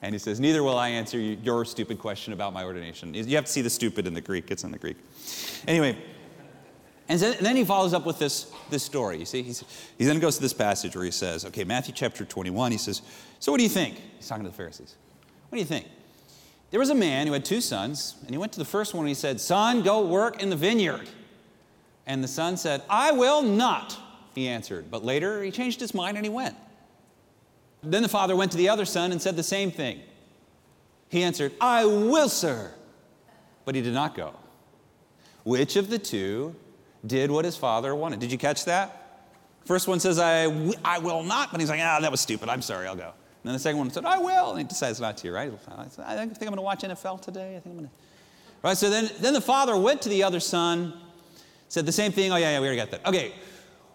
And 0.01 0.15
he 0.15 0.20
says, 0.20 0.39
Neither 0.39 0.63
will 0.63 0.77
I 0.77 0.89
answer 0.89 1.20
your 1.20 1.65
stupid 1.65 2.00
question 2.00 2.34
about 2.34 2.53
my 2.53 2.63
ordination. 2.63 3.13
You 3.13 3.36
have 3.36 3.46
to 3.46 3.51
see 3.51 3.62
the 3.62 3.70
stupid 3.70 4.08
in 4.08 4.13
the 4.13 4.22
Greek, 4.22 4.51
it's 4.51 4.63
in 4.63 4.72
the 4.72 4.77
Greek. 4.77 4.98
Anyway, 5.68 5.98
and 7.10 7.20
then 7.20 7.56
he 7.56 7.65
follows 7.65 7.96
up 7.96 8.06
with 8.06 8.20
this, 8.20 8.51
this 8.70 8.84
story. 8.84 9.18
You 9.18 9.25
see, 9.25 9.41
he's, 9.41 9.63
he 9.98 10.06
then 10.06 10.20
goes 10.20 10.36
to 10.36 10.41
this 10.41 10.53
passage 10.53 10.96
where 10.96 11.03
he 11.03 11.12
says, 11.12 11.44
okay, 11.44 11.63
Matthew 11.63 11.91
chapter 11.96 12.24
21, 12.24 12.72
he 12.72 12.77
says, 12.77 13.01
So 13.39 13.51
what 13.51 13.58
do 13.58 13.63
you 13.63 13.70
think? 13.70 14.00
He's 14.18 14.27
talking 14.27 14.44
to 14.44 14.50
the 14.50 14.56
Pharisees. 14.56 14.96
What 15.50 15.56
do 15.56 15.60
you 15.60 15.65
think? 15.65 15.88
There 16.70 16.79
was 16.79 16.91
a 16.91 16.96
man 16.96 17.25
who 17.25 17.34
had 17.34 17.44
two 17.44 17.62
sons, 17.62 18.15
and 18.22 18.29
he 18.29 18.38
went 18.38 18.53
to 18.53 18.60
the 18.60 18.65
first 18.65 18.94
one 18.94 19.01
and 19.01 19.10
he 19.10 19.15
said, 19.15 19.41
Son, 19.41 19.82
go 19.82 20.06
work 20.06 20.41
in 20.41 20.51
the 20.51 20.56
vineyard. 20.56 21.10
And 22.06 22.24
the 22.24 22.27
son 22.27 22.58
said, 22.58 22.84
I 22.89 23.12
will 23.12 23.41
not, 23.41 23.98
he 24.36 24.48
answered. 24.48 24.91
But 24.91 25.03
later 25.03 25.44
he 25.44 25.50
changed 25.50 25.79
his 25.79 25.94
mind 25.94 26.15
and 26.18 26.25
he 26.25 26.29
went. 26.29 26.56
Then 27.81 28.03
the 28.03 28.09
father 28.09 28.36
went 28.36 28.51
to 28.51 28.57
the 28.57 28.69
other 28.69 28.86
son 28.86 29.12
and 29.12 29.21
said 29.21 29.36
the 29.36 29.43
same 29.43 29.71
thing. 29.71 30.01
He 31.09 31.24
answered, 31.24 31.53
I 31.59 31.86
will, 31.86 32.29
sir. 32.29 32.71
But 33.65 33.75
he 33.75 33.81
did 33.81 33.93
not 33.93 34.15
go. 34.15 34.33
Which 35.43 35.75
of 35.75 35.89
the 35.89 36.00
two 36.00 36.55
did 37.05 37.31
what 37.31 37.45
his 37.45 37.55
father 37.55 37.95
wanted? 37.95 38.19
Did 38.19 38.31
you 38.31 38.38
catch 38.38 38.65
that? 38.65 39.27
First 39.65 39.88
one 39.88 40.00
says, 40.00 40.19
I, 40.19 40.45
w- 40.45 40.74
I 40.83 41.00
will 41.00 41.24
not. 41.24 41.51
But 41.51 41.62
he's 41.62 41.69
like, 41.69 41.79
ah, 41.81 42.00
that 42.01 42.12
was 42.12 42.21
stupid. 42.21 42.50
I'm 42.50 42.62
sorry, 42.62 42.88
I'll 42.88 42.95
go. 42.95 43.03
And 43.03 43.13
then 43.45 43.53
the 43.53 43.59
second 43.59 43.79
one 43.79 43.89
said, 43.89 44.05
I 44.05 44.17
will. 44.17 44.51
And 44.51 44.59
he 44.59 44.65
decides 44.65 45.00
not 45.00 45.17
to, 45.17 45.31
right? 45.31 45.51
I 45.69 45.86
think 45.86 46.41
I'm 46.41 46.48
going 46.48 46.55
to 46.55 46.62
watch 46.62 46.81
NFL 46.81 47.21
today. 47.21 47.55
I 47.55 47.59
think 47.59 47.67
I'm 47.67 47.77
going 47.77 47.86
to. 47.88 47.93
Right, 48.62 48.75
so 48.75 48.89
then, 48.89 49.09
then 49.19 49.33
the 49.33 49.41
father 49.41 49.77
went 49.77 50.01
to 50.01 50.09
the 50.09 50.24
other 50.24 50.41
son, 50.41 50.93
said 51.69 51.86
the 51.86 51.93
same 51.93 52.12
thing. 52.12 52.31
Oh, 52.33 52.36
yeah, 52.36 52.51
yeah, 52.51 52.59
we 52.59 52.67
already 52.67 52.81
got 52.81 52.91
that. 52.91 53.05
Okay, 53.05 53.33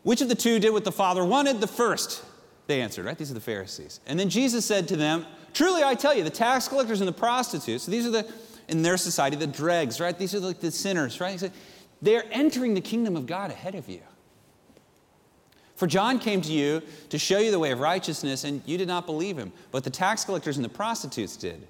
which 0.02 0.22
of 0.22 0.28
the 0.28 0.34
two 0.34 0.58
did 0.58 0.70
what 0.70 0.84
the 0.84 0.92
father 0.92 1.22
wanted? 1.24 1.60
The 1.60 1.66
first. 1.66 2.24
They 2.66 2.80
answered, 2.80 3.04
right? 3.04 3.16
These 3.16 3.30
are 3.30 3.34
the 3.34 3.40
Pharisees. 3.40 4.00
And 4.06 4.18
then 4.18 4.30
Jesus 4.30 4.64
said 4.64 4.88
to 4.88 4.96
them, 4.96 5.26
Truly 5.52 5.82
I 5.82 5.94
tell 5.94 6.14
you, 6.14 6.24
the 6.24 6.30
tax 6.30 6.66
collectors 6.66 7.00
and 7.00 7.08
the 7.08 7.12
prostitutes, 7.12 7.84
so 7.84 7.90
these 7.90 8.06
are 8.06 8.10
the, 8.10 8.32
in 8.68 8.82
their 8.82 8.96
society, 8.96 9.36
the 9.36 9.46
dregs, 9.46 10.00
right? 10.00 10.18
These 10.18 10.34
are 10.34 10.40
like 10.40 10.60
the 10.60 10.70
sinners, 10.70 11.20
right? 11.20 11.38
Said, 11.38 11.52
they're 12.02 12.24
entering 12.30 12.74
the 12.74 12.80
kingdom 12.80 13.16
of 13.16 13.26
God 13.26 13.50
ahead 13.50 13.74
of 13.74 13.88
you. 13.88 14.00
For 15.76 15.86
John 15.86 16.18
came 16.18 16.40
to 16.42 16.52
you 16.52 16.82
to 17.08 17.18
show 17.18 17.38
you 17.38 17.50
the 17.50 17.58
way 17.58 17.70
of 17.70 17.80
righteousness, 17.80 18.44
and 18.44 18.62
you 18.66 18.78
did 18.78 18.88
not 18.88 19.06
believe 19.06 19.36
him. 19.36 19.52
But 19.70 19.84
the 19.84 19.90
tax 19.90 20.24
collectors 20.24 20.56
and 20.56 20.64
the 20.64 20.68
prostitutes 20.68 21.36
did. 21.36 21.66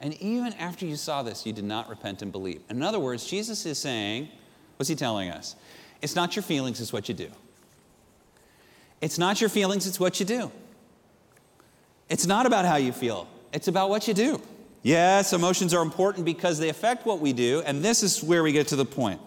And 0.00 0.14
even 0.14 0.52
after 0.54 0.86
you 0.86 0.96
saw 0.96 1.22
this, 1.22 1.44
you 1.44 1.52
did 1.52 1.64
not 1.64 1.88
repent 1.88 2.22
and 2.22 2.32
believe. 2.32 2.62
In 2.70 2.82
other 2.82 2.98
words, 2.98 3.26
Jesus 3.26 3.66
is 3.66 3.78
saying, 3.78 4.28
what's 4.76 4.88
he 4.88 4.96
telling 4.96 5.30
us? 5.30 5.56
It's 6.00 6.16
not 6.16 6.34
your 6.34 6.42
feelings, 6.42 6.80
it's 6.80 6.92
what 6.92 7.08
you 7.08 7.14
do. 7.14 7.30
It's 9.00 9.18
not 9.18 9.40
your 9.40 9.50
feelings, 9.50 9.86
it's 9.86 9.98
what 9.98 10.20
you 10.20 10.26
do. 10.26 10.50
It's 12.08 12.26
not 12.26 12.46
about 12.46 12.64
how 12.64 12.76
you 12.76 12.92
feel, 12.92 13.28
it's 13.52 13.68
about 13.68 13.88
what 13.88 14.08
you 14.08 14.14
do. 14.14 14.40
Yes, 14.82 15.32
emotions 15.34 15.74
are 15.74 15.82
important 15.82 16.24
because 16.24 16.58
they 16.58 16.70
affect 16.70 17.04
what 17.04 17.20
we 17.20 17.32
do, 17.32 17.62
and 17.66 17.82
this 17.82 18.02
is 18.02 18.22
where 18.22 18.42
we 18.42 18.52
get 18.52 18.68
to 18.68 18.76
the 18.76 18.84
point. 18.84 19.20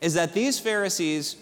Is 0.00 0.14
that 0.14 0.32
these 0.32 0.58
Pharisees, 0.58 1.36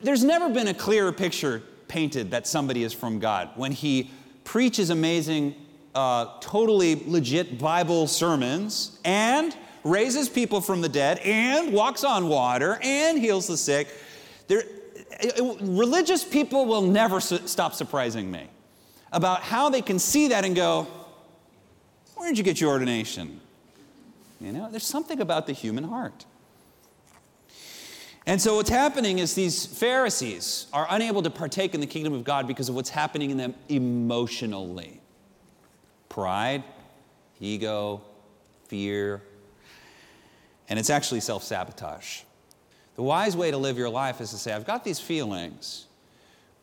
there's 0.00 0.24
never 0.24 0.48
been 0.48 0.68
a 0.68 0.74
clearer 0.74 1.12
picture 1.12 1.62
painted 1.88 2.30
that 2.30 2.46
somebody 2.46 2.82
is 2.82 2.92
from 2.92 3.18
God. 3.18 3.50
When 3.56 3.72
he 3.72 4.10
preaches 4.44 4.90
amazing, 4.90 5.54
uh, 5.94 6.38
totally 6.40 7.02
legit 7.06 7.58
Bible 7.58 8.06
sermons 8.06 8.98
and 9.04 9.56
raises 9.84 10.28
people 10.28 10.60
from 10.60 10.80
the 10.80 10.88
dead 10.88 11.18
and 11.18 11.72
walks 11.72 12.04
on 12.04 12.28
water 12.28 12.78
and 12.82 13.18
heals 13.18 13.46
the 13.46 13.56
sick, 13.56 13.88
there, 14.48 14.64
religious 15.60 16.24
people 16.24 16.66
will 16.66 16.82
never 16.82 17.20
su- 17.20 17.46
stop 17.46 17.74
surprising 17.74 18.30
me 18.30 18.48
about 19.12 19.42
how 19.42 19.70
they 19.70 19.82
can 19.82 19.98
see 19.98 20.28
that 20.28 20.44
and 20.44 20.56
go, 20.56 20.86
Where 22.16 22.28
did 22.28 22.38
you 22.38 22.44
get 22.44 22.60
your 22.60 22.70
ordination? 22.70 23.40
You 24.40 24.52
know, 24.52 24.70
there's 24.70 24.86
something 24.86 25.20
about 25.20 25.46
the 25.46 25.52
human 25.52 25.84
heart. 25.84 26.26
And 28.26 28.40
so, 28.40 28.56
what's 28.56 28.70
happening 28.70 29.18
is 29.18 29.34
these 29.34 29.66
Pharisees 29.66 30.66
are 30.72 30.86
unable 30.90 31.22
to 31.22 31.30
partake 31.30 31.74
in 31.74 31.80
the 31.80 31.86
kingdom 31.86 32.14
of 32.14 32.24
God 32.24 32.46
because 32.46 32.68
of 32.68 32.74
what's 32.74 32.90
happening 32.90 33.30
in 33.30 33.36
them 33.36 33.54
emotionally 33.68 35.00
pride, 36.08 36.62
ego, 37.40 38.00
fear, 38.68 39.20
and 40.68 40.78
it's 40.78 40.90
actually 40.90 41.20
self 41.20 41.42
sabotage. 41.42 42.22
The 42.96 43.02
wise 43.02 43.36
way 43.36 43.50
to 43.50 43.56
live 43.56 43.76
your 43.76 43.90
life 43.90 44.20
is 44.20 44.30
to 44.30 44.38
say, 44.38 44.52
I've 44.52 44.66
got 44.66 44.84
these 44.84 45.00
feelings, 45.00 45.86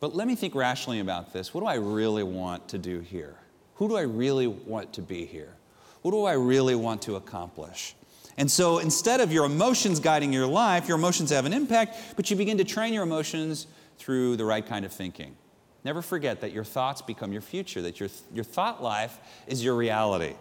but 0.00 0.14
let 0.14 0.26
me 0.26 0.34
think 0.34 0.54
rationally 0.54 1.00
about 1.00 1.32
this. 1.32 1.52
What 1.52 1.60
do 1.60 1.66
I 1.66 1.74
really 1.74 2.22
want 2.22 2.68
to 2.68 2.78
do 2.78 3.00
here? 3.00 3.36
Who 3.74 3.88
do 3.88 3.96
I 3.96 4.02
really 4.02 4.46
want 4.46 4.92
to 4.94 5.02
be 5.02 5.26
here? 5.26 5.54
What 6.02 6.12
do 6.12 6.24
I 6.24 6.32
really 6.32 6.74
want 6.74 7.02
to 7.02 7.16
accomplish? 7.16 7.94
And 8.36 8.50
so 8.50 8.78
instead 8.78 9.20
of 9.20 9.30
your 9.30 9.44
emotions 9.44 10.00
guiding 10.00 10.32
your 10.32 10.46
life, 10.46 10.88
your 10.88 10.96
emotions 10.96 11.30
have 11.30 11.44
an 11.44 11.52
impact, 11.52 11.96
but 12.16 12.30
you 12.30 12.36
begin 12.36 12.58
to 12.58 12.64
train 12.64 12.94
your 12.94 13.02
emotions 13.02 13.66
through 13.98 14.36
the 14.36 14.44
right 14.44 14.64
kind 14.64 14.84
of 14.84 14.92
thinking. 14.92 15.36
Never 15.84 16.00
forget 16.00 16.40
that 16.40 16.52
your 16.52 16.64
thoughts 16.64 17.02
become 17.02 17.32
your 17.32 17.42
future, 17.42 17.82
that 17.82 18.00
your, 18.00 18.08
your 18.32 18.44
thought 18.44 18.82
life 18.82 19.18
is 19.46 19.62
your 19.62 19.74
reality. 19.74 20.34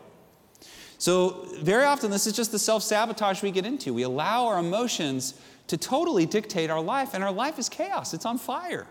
So, 1.02 1.48
very 1.56 1.86
often, 1.86 2.12
this 2.12 2.28
is 2.28 2.34
just 2.34 2.52
the 2.52 2.60
self 2.60 2.84
sabotage 2.84 3.42
we 3.42 3.50
get 3.50 3.66
into. 3.66 3.92
We 3.92 4.04
allow 4.04 4.46
our 4.46 4.60
emotions 4.60 5.34
to 5.66 5.76
totally 5.76 6.28
dictate 6.28 6.70
our 6.70 6.80
life, 6.80 7.16
and 7.16 7.24
our 7.24 7.32
life 7.32 7.58
is 7.58 7.70
chaos, 7.70 8.14
it's 8.14 8.24
on 8.24 8.38
fire. 8.38 8.86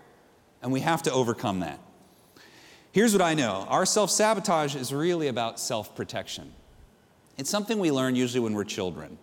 And 0.60 0.72
we 0.72 0.80
have 0.80 1.04
to 1.04 1.12
overcome 1.12 1.60
that. 1.60 1.78
Here's 2.90 3.12
what 3.12 3.22
I 3.22 3.34
know 3.34 3.64
our 3.68 3.86
self 3.86 4.10
sabotage 4.10 4.74
is 4.74 4.92
really 4.92 5.28
about 5.28 5.60
self 5.60 5.94
protection. 5.94 6.52
It's 7.38 7.48
something 7.48 7.78
we 7.78 7.92
learn 7.92 8.16
usually 8.16 8.40
when 8.40 8.54
we're 8.54 8.64
children. 8.64 9.16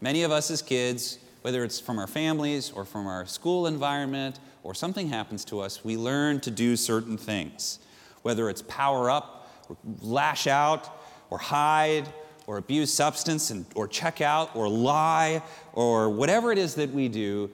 Many 0.00 0.22
of 0.22 0.30
us 0.30 0.50
as 0.50 0.62
kids, 0.62 1.18
whether 1.42 1.62
it's 1.62 1.78
from 1.78 1.98
our 1.98 2.06
families 2.06 2.70
or 2.70 2.86
from 2.86 3.06
our 3.06 3.26
school 3.26 3.66
environment 3.66 4.40
or 4.62 4.74
something 4.74 5.10
happens 5.10 5.44
to 5.44 5.60
us, 5.60 5.84
we 5.84 5.98
learn 5.98 6.40
to 6.40 6.50
do 6.50 6.74
certain 6.74 7.18
things. 7.18 7.80
Whether 8.22 8.48
it's 8.48 8.62
power 8.62 9.10
up, 9.10 9.52
lash 10.00 10.46
out, 10.46 10.88
or 11.28 11.36
hide, 11.36 12.08
or 12.50 12.56
abuse 12.56 12.92
substance, 12.92 13.50
and, 13.50 13.64
or 13.76 13.86
check 13.86 14.20
out, 14.20 14.56
or 14.56 14.68
lie, 14.68 15.40
or 15.72 16.10
whatever 16.10 16.50
it 16.50 16.58
is 16.58 16.74
that 16.74 16.90
we 16.90 17.06
do, 17.06 17.48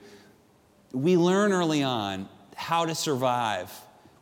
we 0.91 1.15
learn 1.15 1.51
early 1.51 1.83
on 1.83 2.27
how 2.55 2.83
to 2.83 2.95
survive 2.95 3.71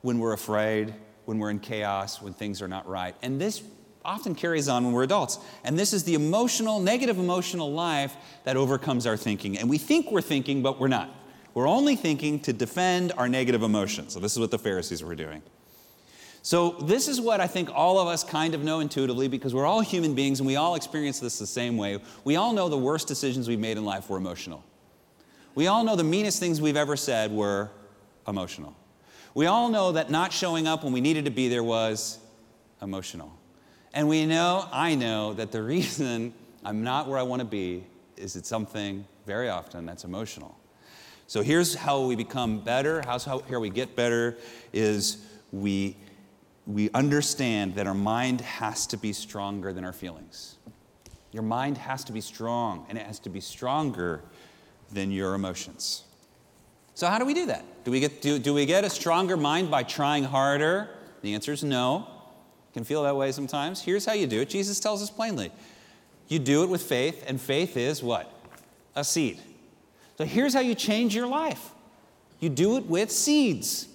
when 0.01 0.19
we're 0.19 0.33
afraid, 0.33 0.93
when 1.23 1.39
we're 1.39 1.49
in 1.49 1.59
chaos, 1.59 2.21
when 2.21 2.33
things 2.33 2.61
are 2.61 2.67
not 2.67 2.85
right. 2.89 3.15
And 3.21 3.39
this 3.39 3.63
often 4.03 4.35
carries 4.35 4.67
on 4.67 4.83
when 4.83 4.91
we're 4.91 5.03
adults. 5.03 5.39
And 5.63 5.79
this 5.79 5.93
is 5.93 6.03
the 6.03 6.13
emotional, 6.13 6.81
negative 6.81 7.19
emotional 7.19 7.71
life 7.71 8.17
that 8.43 8.57
overcomes 8.57 9.07
our 9.07 9.15
thinking. 9.15 9.57
And 9.57 9.69
we 9.69 9.77
think 9.77 10.11
we're 10.11 10.19
thinking, 10.19 10.61
but 10.61 10.77
we're 10.77 10.89
not. 10.89 11.09
We're 11.53 11.69
only 11.69 11.95
thinking 11.95 12.41
to 12.41 12.51
defend 12.51 13.13
our 13.15 13.29
negative 13.29 13.63
emotions. 13.63 14.11
So, 14.11 14.19
this 14.19 14.33
is 14.33 14.39
what 14.39 14.51
the 14.51 14.59
Pharisees 14.59 15.01
were 15.01 15.15
doing. 15.15 15.41
So, 16.45 16.73
this 16.79 17.07
is 17.07 17.19
what 17.19 17.41
I 17.41 17.47
think 17.47 17.71
all 17.73 17.97
of 17.97 18.07
us 18.07 18.23
kind 18.23 18.53
of 18.53 18.63
know 18.63 18.79
intuitively 18.79 19.27
because 19.27 19.55
we're 19.55 19.65
all 19.65 19.81
human 19.81 20.13
beings 20.13 20.39
and 20.39 20.45
we 20.45 20.57
all 20.57 20.75
experience 20.75 21.19
this 21.19 21.39
the 21.39 21.47
same 21.47 21.75
way. 21.75 21.99
We 22.23 22.35
all 22.35 22.53
know 22.53 22.69
the 22.69 22.77
worst 22.77 23.07
decisions 23.07 23.47
we've 23.47 23.57
made 23.57 23.77
in 23.77 23.83
life 23.83 24.11
were 24.11 24.17
emotional. 24.17 24.63
We 25.55 25.65
all 25.65 25.83
know 25.83 25.95
the 25.95 26.03
meanest 26.03 26.39
things 26.39 26.61
we've 26.61 26.77
ever 26.77 26.95
said 26.95 27.31
were 27.31 27.71
emotional. 28.27 28.75
We 29.33 29.47
all 29.47 29.69
know 29.69 29.93
that 29.93 30.11
not 30.11 30.31
showing 30.31 30.67
up 30.67 30.83
when 30.83 30.93
we 30.93 31.01
needed 31.01 31.25
to 31.25 31.31
be 31.31 31.49
there 31.49 31.63
was 31.63 32.19
emotional. 32.79 33.35
And 33.95 34.07
we 34.07 34.27
know, 34.27 34.69
I 34.71 34.93
know, 34.93 35.33
that 35.33 35.51
the 35.51 35.63
reason 35.73 36.31
I'm 36.63 36.83
not 36.83 37.07
where 37.07 37.17
I 37.17 37.23
want 37.23 37.39
to 37.39 37.47
be 37.47 37.85
is 38.17 38.35
it's 38.35 38.47
something 38.47 39.07
very 39.25 39.49
often 39.49 39.87
that's 39.87 40.03
emotional. 40.03 40.55
So 41.25 41.41
here's 41.41 41.73
how 41.73 42.05
we 42.05 42.15
become 42.15 42.59
better. 42.59 43.01
How's 43.03 43.25
how 43.25 43.39
here 43.39 43.59
we 43.59 43.71
get 43.71 43.95
better 43.95 44.37
is 44.73 45.25
we 45.51 45.95
we 46.65 46.89
understand 46.91 47.75
that 47.75 47.87
our 47.87 47.93
mind 47.93 48.41
has 48.41 48.87
to 48.87 48.97
be 48.97 49.13
stronger 49.13 49.71
than 49.71 49.85
our 49.85 49.93
feelings. 49.93 50.57
Your 51.31 51.43
mind 51.43 51.77
has 51.77 52.03
to 52.05 52.11
be 52.11 52.21
strong, 52.21 52.85
and 52.89 52.97
it 52.97 53.05
has 53.05 53.19
to 53.19 53.29
be 53.29 53.41
stronger 53.41 54.21
than 54.91 55.11
your 55.11 55.33
emotions. 55.33 56.03
So, 56.93 57.07
how 57.07 57.19
do 57.19 57.25
we 57.25 57.33
do 57.33 57.45
that? 57.47 57.63
Do 57.83 57.91
we 57.91 57.99
get, 57.99 58.21
do, 58.21 58.39
do 58.39 58.53
we 58.53 58.65
get 58.65 58.83
a 58.83 58.89
stronger 58.89 59.35
mind 59.37 59.69
by 59.69 59.83
trying 59.83 60.23
harder? 60.23 60.89
The 61.21 61.33
answer 61.33 61.51
is 61.51 61.63
no 61.63 62.07
can 62.75 62.83
feel 62.83 63.03
that 63.03 63.15
way 63.15 63.31
sometimes. 63.31 63.81
Here's 63.81 64.05
how 64.05 64.11
you 64.11 64.27
do 64.27 64.41
it 64.41 64.49
Jesus 64.49 64.81
tells 64.81 65.01
us 65.01 65.09
plainly 65.09 65.51
you 66.27 66.39
do 66.39 66.63
it 66.63 66.69
with 66.69 66.81
faith, 66.81 67.23
and 67.25 67.39
faith 67.39 67.77
is 67.77 68.03
what? 68.03 68.31
A 68.95 69.03
seed. 69.03 69.39
So 70.17 70.25
here's 70.25 70.53
how 70.53 70.59
you 70.59 70.75
change 70.75 71.15
your 71.15 71.27
life 71.27 71.71
you 72.39 72.49
do 72.49 72.77
it 72.77 72.85
with 72.85 73.09
seeds. 73.11 73.87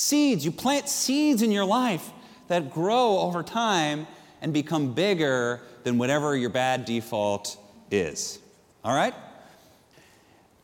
Seeds. 0.00 0.46
You 0.46 0.50
plant 0.50 0.88
seeds 0.88 1.42
in 1.42 1.52
your 1.52 1.66
life 1.66 2.10
that 2.48 2.72
grow 2.72 3.18
over 3.18 3.42
time 3.42 4.06
and 4.40 4.50
become 4.50 4.94
bigger 4.94 5.60
than 5.84 5.98
whatever 5.98 6.34
your 6.34 6.48
bad 6.48 6.86
default 6.86 7.58
is. 7.90 8.38
All 8.82 8.94
right? 8.94 9.12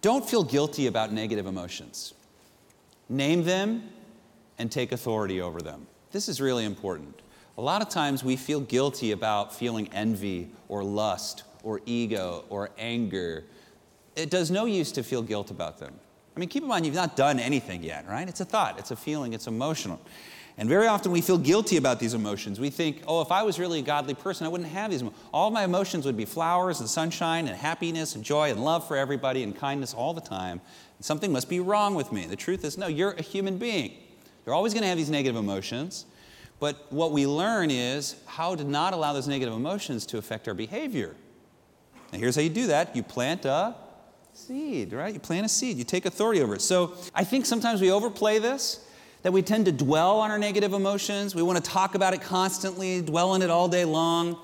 Don't 0.01 0.27
feel 0.27 0.43
guilty 0.43 0.87
about 0.87 1.13
negative 1.13 1.45
emotions. 1.45 2.15
Name 3.11 3.45
them 3.45 3.91
and 4.59 4.73
take 4.73 4.91
authority 4.93 5.43
over 5.43 5.61
them. 5.61 5.87
This 6.13 6.31
is 6.31 6.41
really 6.41 6.65
important. 6.65 7.21
A 7.59 7.61
lot 7.61 7.83
of 7.83 7.91
times 7.91 8.25
we 8.25 8.37
feel 8.37 8.61
guilty 8.61 9.13
about 9.13 9.55
feeling 9.55 9.91
envy 9.93 10.49
or 10.69 10.83
lust 10.83 11.43
or 11.63 11.83
ego 11.85 12.47
or 12.49 12.71
anger. 12.79 13.45
It 14.17 14.31
does 14.31 14.51
no 14.51 14.65
use 14.65 14.93
to 14.93 15.03
feel 15.03 15.21
guilt 15.21 15.51
about 15.51 15.77
them. 15.77 15.93
I 16.37 16.41
mean, 16.41 16.51
keep 16.51 16.63
in 16.63 16.69
mind, 16.69 16.85
you've 16.85 16.95
not 16.95 17.17
done 17.17 17.41
anything 17.41 17.83
yet, 17.83 18.07
right? 18.07 18.29
It's 18.29 18.41
a 18.41 18.45
thought, 18.45 18.79
it's 18.79 18.91
a 18.91 18.97
feeling, 18.97 19.33
it's 19.33 19.47
emotional. 19.47 20.01
And 20.59 20.69
very 20.69 20.87
often 20.87 21.13
we 21.13 21.21
feel 21.23 21.39
guilty 21.39 21.77
about 21.77 21.99
these 21.99 22.15
emotions. 22.15 22.61
We 22.61 22.71
think, 22.71 23.03
oh, 23.07 23.21
if 23.21 23.31
I 23.31 23.43
was 23.43 23.59
really 23.59 23.81
a 23.81 23.83
godly 23.83 24.15
person, 24.15 24.47
I 24.47 24.49
wouldn't 24.49 24.71
have 24.71 24.91
these. 24.91 25.03
All 25.33 25.51
my 25.51 25.65
emotions 25.65 26.07
would 26.07 26.17
be 26.17 26.25
flowers 26.25 26.81
and 26.81 26.89
sunshine 26.89 27.47
and 27.47 27.57
happiness 27.57 28.15
and 28.15 28.25
joy 28.25 28.51
and 28.51 28.63
love 28.65 28.87
for 28.87 28.97
everybody 28.97 29.43
and 29.43 29.57
kindness 29.57 29.93
all 29.93 30.15
the 30.15 30.21
time. 30.21 30.61
Something 31.01 31.31
must 31.31 31.49
be 31.49 31.61
wrong 31.61 31.95
with 31.95 32.11
me. 32.11 32.27
The 32.27 32.37
truth 32.37 32.65
is, 32.65 32.79
no, 32.79 32.87
you're 32.87 33.13
a 33.13 33.23
human 33.23 33.59
being. 33.59 33.93
You're 34.45 34.55
always 34.55 34.73
going 34.73 34.83
to 34.83 34.89
have 34.89 34.97
these 34.97 35.11
negative 35.11 35.37
emotions. 35.37 36.07
But 36.59 36.91
what 36.91 37.13
we 37.13 37.27
learn 37.27 37.71
is 37.71 38.17
how 38.25 38.55
to 38.55 38.65
not 38.65 38.95
allow 38.95 39.13
those 39.13 39.29
negative 39.29 39.55
emotions 39.55 40.07
to 40.07 40.19
affect 40.19 40.49
our 40.49 40.55
behavior. 40.55 41.15
And 42.13 42.21
here's 42.21 42.35
how 42.35 42.43
you 42.43 42.49
do 42.49 42.69
that 42.69 42.97
you 42.97 43.03
plant 43.03 43.45
a 43.45 43.75
seed, 44.37 44.93
right? 44.93 45.15
You 45.15 45.19
plant 45.19 45.47
a 45.47 45.49
seed, 45.49 45.79
you 45.79 45.85
take 45.85 46.05
authority 46.05 46.43
over 46.43 46.55
it. 46.55 46.61
So 46.61 46.93
I 47.15 47.25
think 47.25 47.47
sometimes 47.47 47.81
we 47.81 47.91
overplay 47.91 48.39
this, 48.39 48.85
that 49.23 49.33
we 49.33 49.41
tend 49.41 49.65
to 49.65 49.73
dwell 49.73 50.21
on 50.21 50.31
our 50.31 50.39
negative 50.39 50.75
emotions. 50.75 51.35
We 51.35 51.43
want 51.43 51.57
to 51.57 51.71
talk 51.71 51.95
about 51.95 52.13
it 52.13 52.21
constantly, 52.21 53.01
dwell 53.01 53.31
on 53.31 53.41
it 53.41 53.49
all 53.49 53.67
day 53.67 53.87
long. 53.87 54.39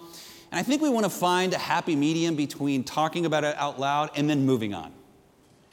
And 0.51 0.59
I 0.59 0.63
think 0.63 0.81
we 0.81 0.89
want 0.89 1.05
to 1.05 1.11
find 1.11 1.53
a 1.53 1.59
happy 1.59 1.95
medium 1.95 2.37
between 2.37 2.85
talking 2.85 3.27
about 3.27 3.45
it 3.45 3.55
out 3.57 3.79
loud 3.79 4.11
and 4.17 4.31
then 4.31 4.47
moving 4.47 4.73
on. 4.73 4.93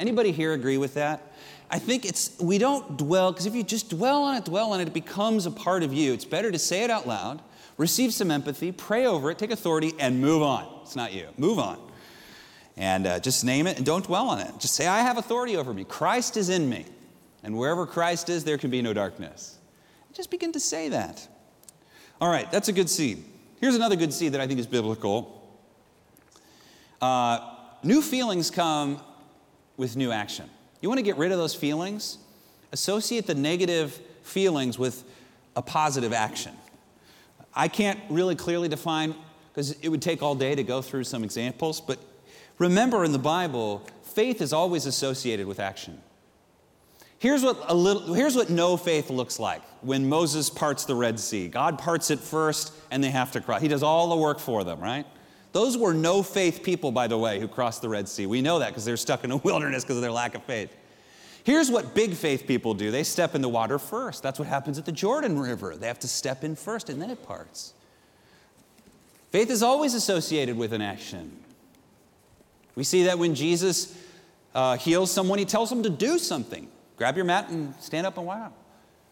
Anybody 0.01 0.33
here 0.33 0.51
agree 0.51 0.77
with 0.77 0.95
that? 0.95 1.33
I 1.71 1.79
think 1.79 2.03
it's, 2.03 2.38
we 2.41 2.57
don't 2.57 2.97
dwell, 2.97 3.31
because 3.31 3.45
if 3.45 3.55
you 3.55 3.63
just 3.63 3.89
dwell 3.89 4.23
on 4.23 4.35
it, 4.35 4.43
dwell 4.43 4.73
on 4.73 4.81
it, 4.81 4.88
it 4.89 4.93
becomes 4.93 5.45
a 5.45 5.51
part 5.51 5.81
of 5.81 5.93
you. 5.93 6.13
It's 6.13 6.25
better 6.25 6.51
to 6.51 6.59
say 6.59 6.83
it 6.83 6.89
out 6.89 7.07
loud, 7.07 7.41
receive 7.77 8.13
some 8.13 8.31
empathy, 8.31 8.73
pray 8.73 9.05
over 9.05 9.31
it, 9.31 9.38
take 9.38 9.51
authority, 9.51 9.93
and 9.97 10.19
move 10.19 10.41
on. 10.41 10.67
It's 10.81 10.95
not 10.97 11.13
you. 11.13 11.27
Move 11.38 11.57
on. 11.57 11.88
And 12.79 13.05
uh, 13.05 13.19
just 13.19 13.45
name 13.45 13.67
it 13.67 13.77
and 13.77 13.86
don't 13.86 14.03
dwell 14.03 14.29
on 14.29 14.39
it. 14.39 14.51
Just 14.57 14.74
say, 14.74 14.88
I 14.88 15.01
have 15.01 15.19
authority 15.19 15.55
over 15.55 15.71
me. 15.71 15.83
Christ 15.83 16.36
is 16.36 16.50
in 16.50 16.67
me. 16.67 16.86
And 17.43 17.55
wherever 17.55 17.86
Christ 17.86 18.29
is, 18.29 18.43
there 18.43 18.57
can 18.57 18.71
be 18.71 18.81
no 18.81 18.93
darkness. 18.93 19.59
Just 20.13 20.31
begin 20.31 20.51
to 20.53 20.59
say 20.59 20.89
that. 20.89 21.27
All 22.19 22.31
right, 22.31 22.51
that's 22.51 22.67
a 22.67 22.74
good 22.74 22.89
seed. 22.89 23.24
Here's 23.62 23.75
another 23.75 23.95
good 23.95 24.13
seed 24.13 24.31
that 24.31 24.41
I 24.41 24.48
think 24.48 24.59
is 24.59 24.65
biblical. 24.65 25.48
Uh, 27.00 27.53
new 27.83 28.01
feelings 28.01 28.50
come 28.50 29.00
with 29.77 29.95
new 29.95 30.12
action. 30.12 30.50
You 30.81 30.89
want 30.89 30.98
to 30.98 31.03
get 31.03 31.17
rid 31.17 31.31
of 31.31 31.38
those 31.38 31.53
feelings? 31.53 32.17
associate 32.71 33.27
the 33.27 33.36
negative 33.36 34.00
feelings 34.24 34.77
with 34.77 35.03
a 35.55 35.62
positive 35.62 36.13
action. 36.13 36.53
I 37.53 37.67
can't 37.67 38.00
really 38.09 38.36
clearly 38.36 38.67
define, 38.69 39.15
because 39.51 39.71
it 39.81 39.89
would 39.89 40.01
take 40.01 40.21
all 40.21 40.36
day 40.36 40.55
to 40.55 40.63
go 40.63 40.81
through 40.81 41.03
some 41.03 41.24
examples, 41.24 41.81
but 41.81 42.00
remember 42.59 43.03
in 43.03 43.11
the 43.11 43.19
Bible, 43.19 43.85
faith 44.03 44.41
is 44.41 44.53
always 44.53 44.85
associated 44.85 45.47
with 45.47 45.59
action. 45.59 45.99
Here's 47.17 47.43
what, 47.43 47.57
a 47.67 47.73
little, 47.73 48.13
here's 48.13 48.35
what 48.35 48.49
no 48.49 48.77
faith 48.77 49.09
looks 49.09 49.39
like 49.39 49.61
when 49.81 50.07
Moses 50.07 50.49
parts 50.49 50.85
the 50.85 50.95
Red 50.95 51.19
Sea. 51.19 51.49
God 51.49 51.77
parts 51.77 52.11
it 52.11 52.19
first, 52.19 52.71
and 52.91 53.03
they 53.03 53.09
have 53.09 53.31
to 53.33 53.41
cross. 53.41 53.61
He 53.61 53.67
does 53.67 53.83
all 53.83 54.09
the 54.09 54.15
work 54.15 54.39
for 54.39 54.63
them, 54.63 54.79
right? 54.79 55.05
Those 55.51 55.77
were 55.77 55.93
no 55.93 56.23
faith 56.23 56.63
people, 56.63 56.91
by 56.91 57.07
the 57.07 57.17
way, 57.17 57.39
who 57.39 57.47
crossed 57.47 57.81
the 57.81 57.89
Red 57.89 58.07
Sea. 58.07 58.25
We 58.25 58.41
know 58.41 58.59
that 58.59 58.69
because 58.69 58.85
they're 58.85 58.97
stuck 58.97 59.23
in 59.23 59.31
a 59.31 59.37
wilderness 59.43 59.83
because 59.83 59.97
of 59.97 60.01
their 60.01 60.11
lack 60.11 60.35
of 60.35 60.43
faith. 60.43 60.73
Here's 61.43 61.71
what 61.71 61.95
big 61.95 62.13
faith 62.13 62.45
people 62.45 62.73
do 62.73 62.91
they 62.91 63.03
step 63.03 63.35
in 63.35 63.41
the 63.41 63.49
water 63.49 63.79
first. 63.79 64.23
That's 64.23 64.39
what 64.39 64.47
happens 64.47 64.77
at 64.77 64.85
the 64.85 64.91
Jordan 64.91 65.39
River. 65.39 65.75
They 65.75 65.87
have 65.87 65.99
to 65.99 66.07
step 66.07 66.43
in 66.43 66.55
first, 66.55 66.89
and 66.89 67.01
then 67.01 67.09
it 67.09 67.25
parts. 67.25 67.73
Faith 69.31 69.49
is 69.49 69.61
always 69.61 69.93
associated 69.93 70.57
with 70.57 70.73
an 70.73 70.81
action. 70.81 71.37
We 72.75 72.83
see 72.83 73.03
that 73.03 73.19
when 73.19 73.35
Jesus 73.35 73.97
uh, 74.53 74.77
heals 74.77 75.11
someone, 75.11 75.39
he 75.39 75.45
tells 75.45 75.69
them 75.69 75.83
to 75.83 75.89
do 75.89 76.17
something. 76.17 76.67
Grab 76.95 77.15
your 77.15 77.25
mat 77.25 77.49
and 77.49 77.73
stand 77.79 78.05
up 78.05 78.17
and 78.17 78.25
wow. 78.25 78.53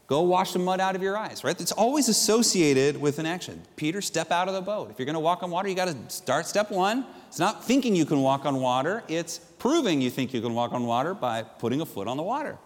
Go 0.07 0.21
wash 0.21 0.53
the 0.53 0.59
mud 0.59 0.79
out 0.79 0.95
of 0.95 1.03
your 1.03 1.17
eyes, 1.17 1.43
right? 1.43 1.59
It's 1.59 1.73
always 1.73 2.07
associated 2.07 2.99
with 2.99 3.19
an 3.19 3.25
action. 3.25 3.61
Peter, 3.75 4.01
step 4.01 4.31
out 4.31 4.47
of 4.47 4.53
the 4.53 4.61
boat. 4.61 4.89
If 4.89 4.97
you're 4.97 5.05
going 5.05 5.15
to 5.15 5.19
walk 5.19 5.43
on 5.43 5.51
water, 5.51 5.67
you 5.67 5.75
got 5.75 5.89
to 5.89 5.97
start 6.07 6.45
step 6.45 6.71
one. 6.71 7.05
It's 7.27 7.39
not 7.39 7.65
thinking 7.65 7.93
you 7.93 8.05
can 8.05 8.21
walk 8.21 8.45
on 8.45 8.61
water, 8.61 9.03
it's 9.09 9.37
proving 9.37 9.99
you 9.99 10.09
think 10.09 10.33
you 10.33 10.39
can 10.39 10.53
walk 10.53 10.71
on 10.71 10.85
water 10.85 11.13
by 11.13 11.43
putting 11.43 11.81
a 11.81 11.85
foot 11.85 12.07
on 12.07 12.15
the 12.15 12.23
water. 12.23 12.57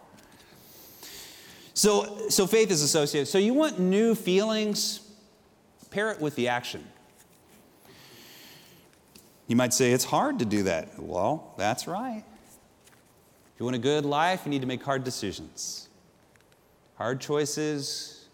So, 1.74 2.30
so 2.30 2.46
faith 2.46 2.70
is 2.70 2.84
associated. 2.84 3.28
So 3.28 3.40
you 3.40 3.56
want 3.56 3.80
new 3.80 4.14
feelings, 4.14 5.00
pair 5.90 6.12
it 6.12 6.22
with 6.22 6.36
the 6.36 6.48
action. 6.48 6.84
You 9.52 9.58
might 9.58 9.74
say 9.74 9.92
it's 9.92 10.06
hard 10.06 10.40
to 10.40 10.46
do 10.46 10.64
that. 10.64 10.98
Well, 10.98 11.54
that's 11.58 11.86
right 11.86 12.24
If 12.86 13.60
you 13.60 13.66
want 13.66 13.76
a 13.76 13.80
good 13.80 14.06
life, 14.06 14.44
you 14.46 14.50
need 14.50 14.62
to 14.62 14.66
make 14.66 14.82
hard 14.82 15.04
decisions. 15.04 15.90
Hard 16.96 17.20
choices, 17.20 18.30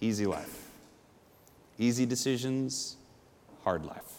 easy 0.00 0.26
life. 0.26 0.68
Easy 1.78 2.06
decisions, 2.06 2.96
hard 3.62 3.86
life. 3.86 4.18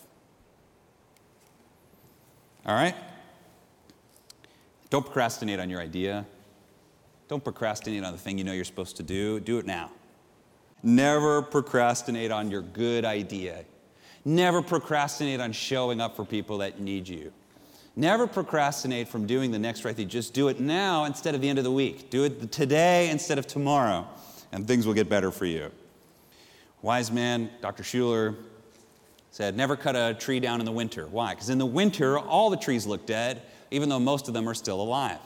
All 2.66 2.74
right? 2.74 2.96
Don't 4.90 5.04
procrastinate 5.04 5.60
on 5.60 5.70
your 5.70 5.82
idea. 5.82 6.26
Don't 7.28 7.44
procrastinate 7.44 8.06
on 8.06 8.14
the 8.14 8.18
thing 8.18 8.38
you 8.38 8.46
know 8.46 8.54
you're 8.54 8.64
supposed 8.64 8.96
to 8.96 9.04
do. 9.04 9.42
Do 9.42 9.58
it 9.58 9.66
now. 9.66 9.92
Never 10.84 11.42
procrastinate 11.42 12.32
on 12.32 12.50
your 12.50 12.62
good 12.62 13.04
idea. 13.04 13.66
Never 14.26 14.62
procrastinate 14.62 15.40
on 15.40 15.52
showing 15.52 16.00
up 16.00 16.16
for 16.16 16.24
people 16.24 16.60
that 16.60 16.80
need 16.80 17.08
you. 17.08 17.34
Never 17.96 18.26
procrastinate 18.26 19.08
from 19.08 19.28
doing 19.28 19.52
the 19.52 19.60
next 19.60 19.86
right 19.86 19.96
thing. 19.96 20.08
Just 20.08 20.34
do 20.34 20.48
it 20.48 20.60
now 20.60 21.04
instead 21.04 21.36
of 21.36 21.42
the 21.42 21.50
end 21.50 21.60
of 21.60 21.64
the 21.64 21.72
week. 21.72 22.10
Do 22.10 22.24
it 22.24 22.52
today 22.52 23.10
instead 23.10 23.38
of 23.38 23.46
tomorrow, 23.46 24.08
and 24.52 24.68
things 24.68 24.88
will 24.88 24.96
get 24.96 25.10
better 25.10 25.30
for 25.30 25.46
you. 25.46 25.72
Wise 26.82 27.12
man, 27.12 27.50
Dr. 27.62 27.84
Schuller, 27.84 28.36
said, 29.30 29.56
Never 29.56 29.76
cut 29.76 29.96
a 29.96 30.16
tree 30.20 30.40
down 30.40 30.60
in 30.60 30.66
the 30.66 30.72
winter. 30.72 31.06
Why? 31.08 31.34
Because 31.34 31.50
in 31.50 31.58
the 31.58 31.66
winter, 31.66 32.18
all 32.18 32.50
the 32.50 32.58
trees 32.58 32.88
look 32.88 33.06
dead, 33.06 33.42
even 33.72 33.90
though 33.90 34.00
most 34.00 34.28
of 34.28 34.34
them 34.34 34.50
are 34.50 34.54
still 34.54 34.82
alive. 34.82 35.20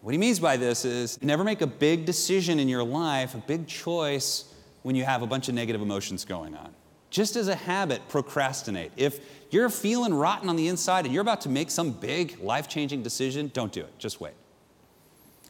What 0.00 0.12
he 0.12 0.18
means 0.18 0.38
by 0.38 0.56
this 0.56 0.84
is 0.84 1.20
never 1.22 1.42
make 1.42 1.60
a 1.60 1.66
big 1.66 2.04
decision 2.04 2.60
in 2.60 2.68
your 2.68 2.84
life, 2.84 3.34
a 3.34 3.38
big 3.38 3.66
choice, 3.66 4.54
when 4.82 4.94
you 4.94 5.04
have 5.04 5.22
a 5.22 5.26
bunch 5.26 5.48
of 5.48 5.54
negative 5.54 5.82
emotions 5.82 6.24
going 6.24 6.54
on. 6.54 6.72
Just 7.10 7.36
as 7.36 7.48
a 7.48 7.54
habit, 7.54 8.06
procrastinate. 8.08 8.92
If 8.96 9.20
you're 9.50 9.70
feeling 9.70 10.12
rotten 10.12 10.48
on 10.48 10.56
the 10.56 10.68
inside 10.68 11.04
and 11.04 11.14
you're 11.14 11.22
about 11.22 11.40
to 11.42 11.48
make 11.48 11.70
some 11.70 11.92
big 11.92 12.38
life 12.40 12.68
changing 12.68 13.02
decision, 13.02 13.50
don't 13.54 13.72
do 13.72 13.80
it. 13.80 13.98
Just 13.98 14.20
wait. 14.20 14.34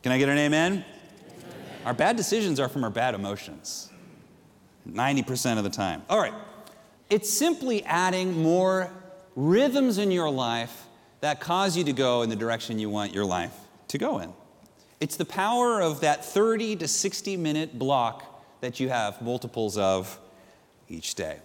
Can 0.03 0.13
I 0.13 0.19
get 0.19 0.29
an 0.29 0.39
amen? 0.39 0.73
amen? 0.73 0.85
Our 1.85 1.95
bad 1.95 2.17
decisions 2.17 2.61
are 2.61 2.69
from 2.69 2.85
our 2.85 2.91
bad 2.91 3.15
emotions, 3.15 3.91
90% 4.89 5.59
of 5.59 5.65
the 5.65 5.71
time. 5.71 6.03
All 6.09 6.21
right. 6.21 6.35
It's 7.11 7.31
simply 7.31 7.85
adding 7.85 8.43
more 8.43 8.91
rhythms 9.35 9.99
in 9.99 10.11
your 10.11 10.31
life 10.31 10.87
that 11.21 11.41
cause 11.41 11.77
you 11.77 11.85
to 11.85 11.93
go 11.93 12.23
in 12.23 12.29
the 12.29 12.37
direction 12.37 12.79
you 12.79 12.91
want 12.91 13.15
your 13.15 13.25
life 13.25 13.55
to 13.89 13.99
go 13.99 14.19
in. 14.19 14.33
It's 15.01 15.17
the 15.17 15.25
power 15.25 15.81
of 15.81 16.01
that 16.01 16.25
30 16.25 16.77
to 16.77 16.89
60 16.89 17.37
minute 17.37 17.79
block 17.79 18.45
that 18.61 18.81
you 18.81 18.89
have 18.89 19.23
multiples 19.23 19.79
of 19.79 20.19
each 20.89 21.15
day. 21.15 21.39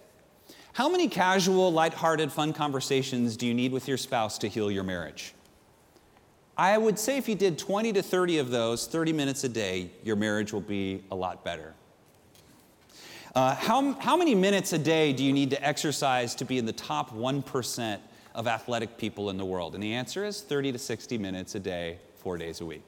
How 0.74 0.90
many 0.90 1.08
casual, 1.08 1.72
lighthearted, 1.72 2.32
fun 2.32 2.52
conversations 2.52 3.38
do 3.38 3.46
you 3.46 3.54
need 3.54 3.72
with 3.72 3.88
your 3.88 3.98
spouse 3.98 4.40
to 4.40 4.48
heal 4.48 4.72
your 4.72 4.84
marriage? 4.84 5.36
I 6.58 6.80
would 6.80 6.98
say 6.98 7.18
if 7.18 7.30
you 7.30 7.36
did 7.36 7.60
20 7.60 7.94
to 7.94 8.02
30 8.02 8.40
of 8.40 8.50
those, 8.50 8.88
30 8.88 9.14
minutes 9.14 9.44
a 9.44 9.50
day, 9.50 9.92
your 10.04 10.16
marriage 10.16 10.52
will 10.52 10.62
be 10.62 11.04
a 11.12 11.16
lot 11.16 11.44
better. 11.44 11.76
Uh, 13.36 13.54
how, 13.54 13.94
how 13.94 14.18
many 14.18 14.34
minutes 14.34 14.74
a 14.74 14.80
day 14.80 15.14
do 15.14 15.24
you 15.24 15.32
need 15.32 15.52
to 15.52 15.64
exercise 15.64 16.34
to 16.36 16.46
be 16.46 16.58
in 16.58 16.66
the 16.66 16.74
top 16.74 17.12
1% 17.12 18.00
of 18.34 18.48
athletic 18.48 18.98
people 18.98 19.30
in 19.30 19.38
the 19.38 19.46
world? 19.46 19.76
And 19.76 19.84
the 19.84 19.94
answer 19.94 20.26
is 20.26 20.42
30 20.42 20.72
to 20.72 20.80
60 20.80 21.20
minutes 21.20 21.54
a 21.54 21.60
day, 21.60 22.00
four 22.16 22.36
days 22.40 22.62
a 22.62 22.66
week. 22.66 22.88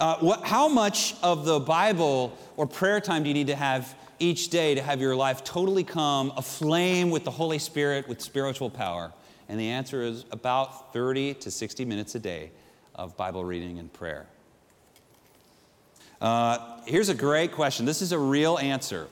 Uh, 0.00 0.16
what, 0.16 0.44
how 0.44 0.66
much 0.66 1.14
of 1.22 1.44
the 1.44 1.60
Bible 1.60 2.36
or 2.56 2.66
prayer 2.66 3.00
time 3.00 3.22
do 3.22 3.28
you 3.28 3.34
need 3.34 3.46
to 3.46 3.56
have 3.56 3.94
each 4.18 4.48
day 4.48 4.74
to 4.74 4.82
have 4.82 5.00
your 5.00 5.16
life 5.16 5.44
totally 5.44 5.84
come 5.84 6.32
aflame 6.36 7.10
with 7.10 7.24
the 7.24 7.30
Holy 7.30 7.58
Spirit, 7.58 8.08
with 8.08 8.20
spiritual 8.20 8.70
power? 8.70 9.12
And 9.48 9.60
the 9.60 9.68
answer 9.68 10.02
is 10.02 10.24
about 10.30 10.92
30 10.92 11.34
to 11.34 11.50
60 11.50 11.84
minutes 11.84 12.14
a 12.14 12.18
day 12.18 12.50
of 12.94 13.16
Bible 13.16 13.44
reading 13.44 13.78
and 13.78 13.92
prayer. 13.92 14.26
Uh, 16.20 16.80
here's 16.86 17.08
a 17.08 17.14
great 17.14 17.52
question. 17.52 17.84
This 17.84 18.00
is 18.00 18.12
a 18.12 18.18
real 18.18 18.58
answer. 18.58 19.08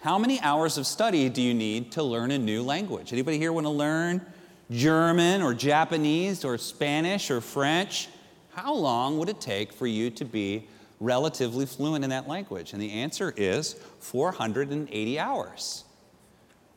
How 0.00 0.18
many 0.18 0.40
hours 0.40 0.78
of 0.78 0.86
study 0.86 1.28
do 1.28 1.42
you 1.42 1.54
need 1.54 1.92
to 1.92 2.02
learn 2.02 2.30
a 2.30 2.38
new 2.38 2.62
language? 2.62 3.12
Anybody 3.12 3.38
here 3.38 3.52
want 3.52 3.64
to 3.64 3.70
learn 3.70 4.24
German 4.70 5.42
or 5.42 5.54
Japanese 5.54 6.44
or 6.44 6.56
Spanish 6.58 7.30
or 7.30 7.40
French? 7.40 8.08
How 8.52 8.74
long 8.74 9.18
would 9.18 9.28
it 9.28 9.40
take 9.40 9.72
for 9.72 9.86
you 9.86 10.10
to 10.10 10.24
be 10.24 10.68
relatively 11.00 11.66
fluent 11.66 12.04
in 12.04 12.10
that 12.10 12.28
language? 12.28 12.72
And 12.72 12.82
the 12.82 12.92
answer 12.92 13.32
is 13.36 13.74
480 14.00 15.18
hours. 15.18 15.84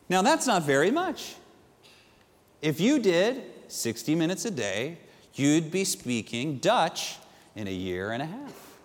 Now, 0.10 0.22
that's 0.22 0.46
not 0.46 0.64
very 0.64 0.92
much. 0.92 1.36
If 2.62 2.80
you 2.80 3.00
did 3.00 3.44
60 3.70 4.16
minutes 4.16 4.46
a 4.46 4.52
day, 4.52 4.98
you'd 5.36 5.72
be 5.72 5.84
speaking 5.84 6.58
Dutch 6.58 7.18
in 7.56 7.68
a 7.68 7.72
year 7.72 8.12
and 8.12 8.22
a 8.22 8.26
half, 8.26 8.78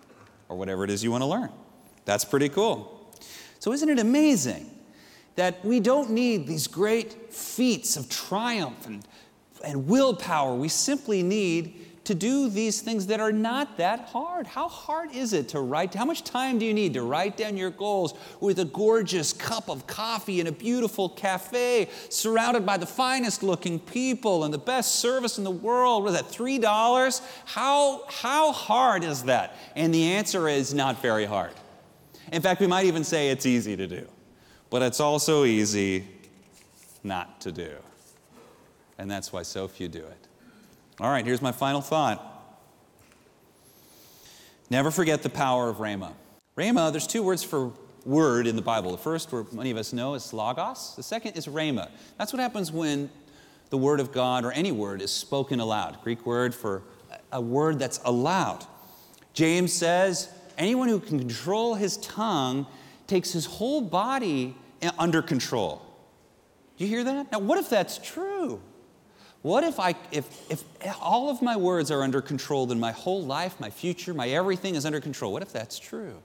or 0.49 0.57
whatever 0.57 0.85
it 0.85 0.90
is 0.90 1.03
you 1.03 1.11
want 1.11 1.22
to 1.22 1.27
learn. 1.27 1.51
That's 2.05 2.25
pretty 2.25 2.49
cool. 2.49 3.12
So, 3.59 3.72
isn't 3.72 3.88
it 3.88 3.99
amazing 3.99 4.70
that 5.35 5.64
we 5.64 5.81
don't 5.81 6.11
need 6.11 6.46
these 6.46 6.66
great 6.66 7.35
feats 7.35 7.96
of 7.96 8.09
triumph 8.09 8.87
and, 8.87 9.07
and 9.64 9.88
willpower? 9.88 10.55
We 10.55 10.68
simply 10.68 11.22
need 11.22 11.86
to 12.07 12.14
do 12.14 12.49
these 12.49 12.81
things 12.81 13.07
that 13.07 13.21
are 13.21 13.33
not 13.33 13.77
that 13.77 14.09
hard. 14.09 14.47
How 14.47 14.69
hard 14.69 15.12
is 15.12 15.33
it 15.33 15.49
to 15.51 15.61
write? 15.61 15.92
How 15.92 16.05
much 16.05 16.23
time 16.23 16.59
do 16.59 16.64
you 16.64 16.73
need 16.73 16.95
to 16.95 17.03
write 17.03 17.37
down 17.37 17.57
your 17.57 17.71
goals 17.71 18.14
with 18.40 18.61
a 18.61 18.64
gorgeous 18.64 19.33
cup 19.33 19.69
of 19.69 19.87
coffee 19.87 20.40
in 20.40 20.47
a 20.47 20.53
beautiful 20.53 21.09
cafe, 21.09 21.88
surrounded 22.09 22.64
by 22.64 22.77
the 22.77 22.87
finest 22.87 23.42
looking 23.42 23.81
people 23.81 24.45
and 24.45 24.55
the 24.55 24.59
best 24.59 24.97
service 24.97 25.37
in 25.37 25.45
the 25.45 25.51
world? 25.51 26.05
Was 26.05 26.14
that 26.14 26.27
$3? 26.27 27.21
How, 27.45 28.05
how 28.09 28.53
hard 28.53 29.03
is 29.03 29.25
that? 29.25 29.57
And 29.75 29.92
the 29.92 30.05
answer 30.05 30.49
is 30.49 30.73
not 30.73 31.03
very 31.03 31.25
hard. 31.25 31.53
In 32.33 32.40
fact, 32.40 32.61
we 32.61 32.69
might 32.69 32.87
even 32.87 33.03
say 33.05 33.31
it's 33.31 33.47
easy 33.47 33.77
to 33.77 33.87
do, 33.87 34.07
but 34.71 34.83
it's 34.83 35.01
also 35.01 35.45
easy 35.45 36.07
not 37.03 37.40
to 37.40 37.53
do. 37.53 37.73
And 38.99 39.11
that's 39.11 39.33
why 39.33 39.42
so 39.42 39.66
few 39.66 39.88
do 39.88 40.05
it. 40.05 40.26
All 41.00 41.11
right, 41.11 41.24
here's 41.24 41.42
my 41.42 41.52
final 41.52 41.80
thought. 41.80 42.32
Never 44.70 44.90
forget 44.90 45.22
the 45.22 45.28
power 45.28 45.68
of 45.68 45.76
Rhema. 45.76 46.12
Rhema, 46.56 46.90
there's 46.90 47.06
two 47.06 47.22
words 47.22 47.42
for 47.42 47.72
word 48.06 48.46
in 48.46 48.56
the 48.56 48.62
Bible. 48.62 48.92
The 48.92 48.98
first, 48.98 49.30
word 49.30 49.52
many 49.52 49.70
of 49.70 49.76
us 49.76 49.92
know, 49.92 50.14
is 50.14 50.32
logos. 50.32 50.94
The 50.96 51.02
second 51.02 51.37
is 51.37 51.46
rhema. 51.46 51.90
That's 52.18 52.32
what 52.32 52.40
happens 52.40 52.72
when 52.72 53.11
the 53.70 53.76
word 53.76 54.00
of 54.00 54.12
God 54.12 54.44
or 54.44 54.52
any 54.52 54.72
word 54.72 55.02
is 55.02 55.11
spoken 55.11 55.61
aloud. 55.61 55.98
Greek 56.02 56.24
word 56.24 56.54
for 56.54 56.82
a 57.32 57.40
word 57.40 57.78
that's 57.78 58.00
aloud. 58.04 58.64
James 59.35 59.72
says, 59.72 60.30
anyone 60.56 60.88
who 60.88 61.00
can 61.00 61.18
control 61.18 61.74
his 61.74 61.96
tongue 61.98 62.66
takes 63.06 63.32
his 63.32 63.44
whole 63.44 63.82
body 63.82 64.56
under 64.98 65.20
control. 65.20 65.82
Do 66.78 66.85
you 66.85 66.90
hear 66.90 67.04
that? 67.04 67.32
Now, 67.32 67.40
what 67.40 67.59
if 67.59 67.68
that's 67.68 67.98
true? 67.98 68.61
What 69.46 69.62
if 69.62 69.78
I 69.78 69.94
if 70.11 70.26
if 70.50 70.64
all 71.00 71.30
of 71.30 71.40
my 71.40 71.56
words 71.56 71.92
are 71.92 72.02
under 72.02 72.20
control, 72.20 72.66
then 72.66 72.80
my 72.80 72.90
whole 72.90 73.24
life, 73.24 73.61
my 73.61 73.70
future, 73.70 74.12
my 74.12 74.28
everything 74.30 74.74
is 74.74 74.85
under 74.85 75.00
control? 75.00 75.32
What 75.32 75.40
if 75.40 75.52
that's 75.52 75.78
true? 75.78 76.20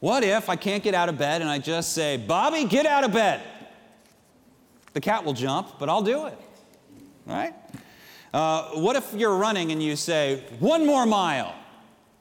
What 0.00 0.24
if 0.24 0.48
I 0.48 0.56
can't 0.56 0.82
get 0.82 0.94
out 0.94 1.10
of 1.10 1.18
bed 1.18 1.42
and 1.42 1.50
I 1.50 1.58
just 1.58 1.92
say, 1.92 2.16
Bobby, 2.16 2.64
get 2.64 2.86
out 2.86 3.04
of 3.04 3.12
bed? 3.12 3.42
The 4.94 5.02
cat 5.02 5.26
will 5.26 5.34
jump, 5.34 5.78
but 5.78 5.90
I'll 5.90 6.00
do 6.00 6.28
it. 6.28 6.38
Right? 7.26 7.52
Uh, 8.32 8.70
what 8.70 8.96
if 8.96 9.12
you're 9.12 9.36
running 9.36 9.70
and 9.70 9.82
you 9.82 9.96
say, 9.96 10.44
one 10.60 10.86
more 10.86 11.04
mile? 11.04 11.54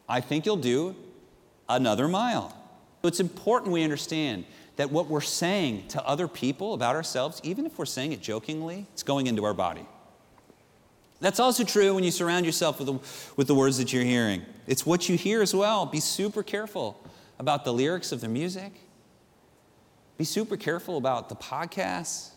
I 0.09 0.19
think 0.19 0.45
you'll 0.45 0.57
do 0.57 0.97
another 1.69 2.09
mile. 2.09 2.53
It's 3.05 3.21
important 3.21 3.71
we 3.71 3.83
understand 3.83 4.43
that 4.75 4.91
what 4.91 5.07
we're 5.07 5.21
saying 5.21 5.87
to 5.89 6.03
other 6.05 6.27
people 6.27 6.73
about 6.73 6.95
ourselves, 6.95 7.39
even 7.43 7.65
if 7.65 7.77
we're 7.77 7.85
saying 7.85 8.11
it 8.11 8.21
jokingly, 8.21 8.87
it's 8.93 9.03
going 9.03 9.27
into 9.27 9.43
our 9.43 9.53
body. 9.53 9.85
That's 11.19 11.39
also 11.39 11.63
true 11.63 11.93
when 11.95 12.03
you 12.03 12.11
surround 12.11 12.45
yourself 12.45 12.79
with 12.79 12.87
the, 12.87 13.33
with 13.37 13.47
the 13.47 13.55
words 13.55 13.77
that 13.77 13.93
you're 13.93 14.03
hearing. 14.03 14.41
It's 14.67 14.85
what 14.85 15.07
you 15.07 15.15
hear 15.15 15.41
as 15.41 15.55
well. 15.55 15.85
Be 15.85 15.99
super 15.99 16.43
careful 16.43 16.99
about 17.39 17.63
the 17.63 17.71
lyrics 17.71 18.11
of 18.11 18.19
the 18.19 18.27
music. 18.27 18.73
Be 20.17 20.25
super 20.25 20.57
careful 20.57 20.97
about 20.97 21.29
the 21.29 21.35
podcasts. 21.35 22.31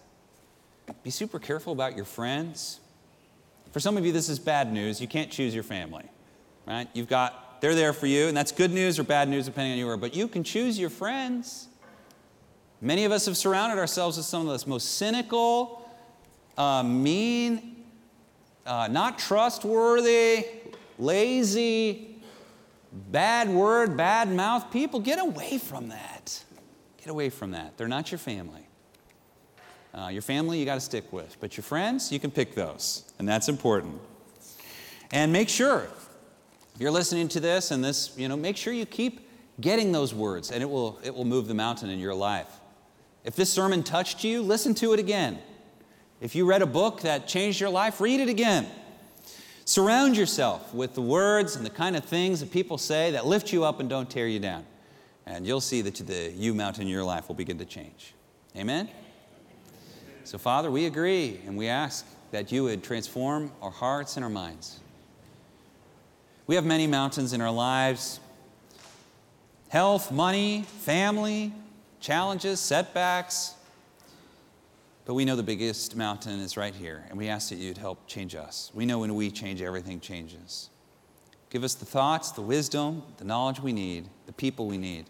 Be 1.03 1.11
super 1.11 1.38
careful 1.38 1.72
about 1.72 1.96
your 1.96 2.05
friends. 2.05 2.81
For 3.72 3.81
some 3.81 3.96
of 3.96 4.07
you, 4.07 4.12
this 4.12 4.29
is 4.29 4.38
bad 4.38 4.72
news. 4.72 5.01
You 5.01 5.09
can't 5.09 5.31
choose 5.31 5.55
your 5.55 5.64
family, 5.64 6.05
right? 6.66 6.88
You've 6.94 7.09
got, 7.09 7.61
they're 7.61 7.75
there 7.75 7.92
for 7.92 8.07
you, 8.07 8.29
and 8.29 8.37
that's 8.37 8.53
good 8.53 8.70
news 8.70 8.99
or 8.99 9.03
bad 9.03 9.29
news 9.29 9.46
depending 9.46 9.72
on 9.72 9.79
you 9.79 9.88
are, 9.88 9.96
but 9.96 10.14
you 10.14 10.29
can 10.29 10.44
choose 10.44 10.79
your 10.79 10.90
friends. 10.90 11.68
Many 12.80 13.04
of 13.04 13.12
us 13.12 13.26
have 13.26 13.36
surrounded 13.36 13.78
ourselves 13.78 14.16
with 14.16 14.26
some 14.26 14.46
of 14.46 14.60
the 14.60 14.68
most 14.68 14.96
cynical, 14.96 15.90
uh, 16.58 16.82
mean, 16.82 17.84
uh, 18.66 18.88
not 18.90 19.18
trustworthy, 19.18 20.46
lazy, 20.98 22.20
bad 22.92 23.48
word, 23.48 23.96
bad 23.96 24.28
mouth 24.28 24.70
people. 24.70 25.00
Get 25.00 25.18
away 25.18 25.58
from 25.58 25.88
that. 25.88 26.44
Get 26.98 27.08
away 27.08 27.30
from 27.30 27.52
that. 27.52 27.76
They're 27.76 27.88
not 27.88 28.10
your 28.10 28.18
family. 28.18 28.66
Uh, 29.94 30.08
your 30.08 30.22
family, 30.22 30.58
you 30.58 30.66
got 30.66 30.74
to 30.74 30.80
stick 30.80 31.10
with. 31.12 31.36
But 31.40 31.56
your 31.56 31.64
friends, 31.64 32.12
you 32.12 32.20
can 32.20 32.30
pick 32.30 32.54
those. 32.54 33.10
And 33.18 33.26
that's 33.26 33.48
important. 33.48 33.98
And 35.12 35.32
make 35.32 35.48
sure, 35.48 35.88
if 36.74 36.80
you're 36.80 36.90
listening 36.90 37.28
to 37.28 37.40
this 37.40 37.70
and 37.70 37.82
this, 37.82 38.12
you 38.18 38.28
know, 38.28 38.36
make 38.36 38.56
sure 38.56 38.72
you 38.72 38.84
keep 38.84 39.30
getting 39.60 39.92
those 39.92 40.12
words 40.12 40.50
and 40.50 40.62
it 40.62 40.68
will, 40.68 40.98
it 41.02 41.14
will 41.14 41.24
move 41.24 41.48
the 41.48 41.54
mountain 41.54 41.88
in 41.88 41.98
your 41.98 42.14
life. 42.14 42.48
If 43.26 43.34
this 43.34 43.52
sermon 43.52 43.82
touched 43.82 44.22
you, 44.22 44.40
listen 44.40 44.72
to 44.76 44.92
it 44.92 45.00
again. 45.00 45.40
If 46.20 46.36
you 46.36 46.46
read 46.46 46.62
a 46.62 46.66
book 46.66 47.00
that 47.00 47.26
changed 47.26 47.60
your 47.60 47.70
life, 47.70 48.00
read 48.00 48.20
it 48.20 48.28
again. 48.28 48.68
Surround 49.64 50.16
yourself 50.16 50.72
with 50.72 50.94
the 50.94 51.02
words 51.02 51.56
and 51.56 51.66
the 51.66 51.70
kind 51.70 51.96
of 51.96 52.04
things 52.04 52.38
that 52.38 52.52
people 52.52 52.78
say 52.78 53.10
that 53.10 53.26
lift 53.26 53.52
you 53.52 53.64
up 53.64 53.80
and 53.80 53.90
don't 53.90 54.08
tear 54.08 54.28
you 54.28 54.38
down. 54.38 54.64
And 55.26 55.44
you'll 55.44 55.60
see 55.60 55.82
that 55.82 55.96
the 55.96 56.32
U 56.36 56.54
mountain 56.54 56.82
in 56.82 56.88
your 56.88 57.02
life 57.02 57.26
will 57.26 57.34
begin 57.34 57.58
to 57.58 57.64
change. 57.64 58.14
Amen? 58.56 58.88
So, 60.22 60.38
Father, 60.38 60.70
we 60.70 60.86
agree 60.86 61.40
and 61.46 61.56
we 61.56 61.66
ask 61.66 62.06
that 62.30 62.52
you 62.52 62.62
would 62.62 62.84
transform 62.84 63.50
our 63.60 63.72
hearts 63.72 64.16
and 64.16 64.22
our 64.22 64.30
minds. 64.30 64.78
We 66.46 66.54
have 66.54 66.64
many 66.64 66.86
mountains 66.86 67.32
in 67.32 67.40
our 67.40 67.50
lives 67.50 68.20
health, 69.68 70.12
money, 70.12 70.62
family, 70.62 71.52
challenges, 72.00 72.61
setbacks. 72.61 73.54
But 75.04 75.14
we 75.14 75.24
know 75.24 75.37
the 75.37 75.42
biggest 75.42 75.94
mountain 75.94 76.40
is 76.40 76.56
right 76.56 76.74
here, 76.74 77.04
and 77.09 77.16
we 77.16 77.28
ask 77.28 77.50
that 77.50 77.56
you'd 77.56 77.78
help 77.78 78.06
change 78.09 78.35
us. 78.35 78.72
We 78.74 78.87
know 78.87 78.98
when 78.98 79.14
we 79.14 79.30
change, 79.30 79.62
everything 79.62 80.00
changes. 80.00 80.70
Give 81.48 81.62
us 81.62 81.74
the 81.74 81.87
thoughts, 81.87 82.32
the 82.32 82.42
wisdom, 82.42 83.02
the 83.18 83.24
knowledge 83.24 83.61
we 83.61 83.72
need, 83.72 84.09
the 84.26 84.32
people 84.32 84.66
we 84.66 84.78
need, 84.78 85.06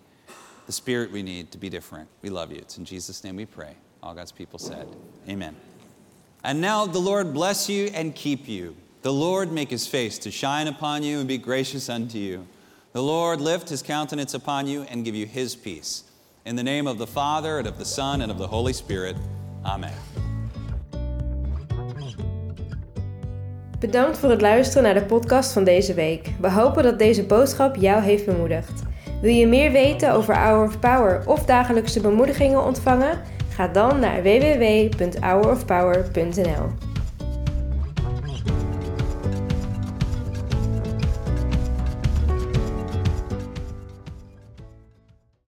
the 0.66 0.72
spirit 0.72 1.10
we 1.10 1.22
need 1.22 1.50
to 1.52 1.58
be 1.58 1.70
different. 1.70 2.08
We 2.20 2.28
love 2.28 2.52
you. 2.52 2.58
It's 2.58 2.76
in 2.76 2.84
Jesus' 2.84 3.24
name 3.24 3.36
we 3.36 3.46
pray. 3.46 3.74
All 4.02 4.14
God's 4.14 4.32
people 4.32 4.58
said, 4.58 4.86
Amen. 5.28 5.56
And 6.44 6.60
now 6.60 6.86
the 6.86 6.98
Lord 6.98 7.32
bless 7.32 7.68
you 7.68 7.86
and 7.86 8.14
keep 8.14 8.46
you. 8.46 8.76
The 9.02 9.12
Lord 9.12 9.50
make 9.50 9.70
his 9.70 9.86
face 9.86 10.18
to 10.18 10.30
shine 10.30 10.68
upon 10.68 11.02
you 11.02 11.20
and 11.20 11.28
be 11.28 11.38
gracious 11.38 11.88
unto 11.88 12.18
you. 12.18 12.46
The 12.92 13.02
Lord 13.02 13.40
lift 13.40 13.68
his 13.68 13.82
countenance 13.82 14.34
upon 14.34 14.66
you 14.66 14.82
and 14.82 15.04
give 15.04 15.14
you 15.14 15.26
his 15.26 15.56
peace. 15.56 16.04
In 16.46 16.56
the 16.56 16.62
name 16.62 16.90
of 16.90 16.96
the 16.96 17.06
Father, 17.06 17.58
and 17.58 17.66
of 17.66 17.76
the 17.76 17.84
Son, 17.84 18.20
and 18.20 18.30
of 18.30 18.38
the 18.38 18.46
Holy 18.46 18.72
Spirit. 18.72 19.16
Amen. 19.62 19.92
Bedankt 23.78 24.18
voor 24.18 24.30
het 24.30 24.40
luisteren 24.40 24.82
naar 24.82 24.94
de 24.94 25.04
podcast 25.04 25.52
van 25.52 25.64
deze 25.64 25.94
week. 25.94 26.30
We 26.40 26.50
hopen 26.50 26.82
dat 26.82 26.98
deze 26.98 27.24
boodschap 27.24 27.76
jou 27.76 28.02
heeft 28.02 28.24
bemoedigd. 28.24 28.82
Wil 29.20 29.32
je 29.32 29.46
meer 29.46 29.72
weten 29.72 30.12
over 30.12 30.36
Hour 30.36 30.66
of 30.66 30.78
Power 30.78 31.22
of 31.26 31.44
dagelijkse 31.44 32.00
bemoedigingen 32.00 32.64
ontvangen? 32.64 33.20
Ga 33.48 33.68
dan 33.68 34.00
naar 34.00 34.22
www.hourofpower.nl. 34.22 36.85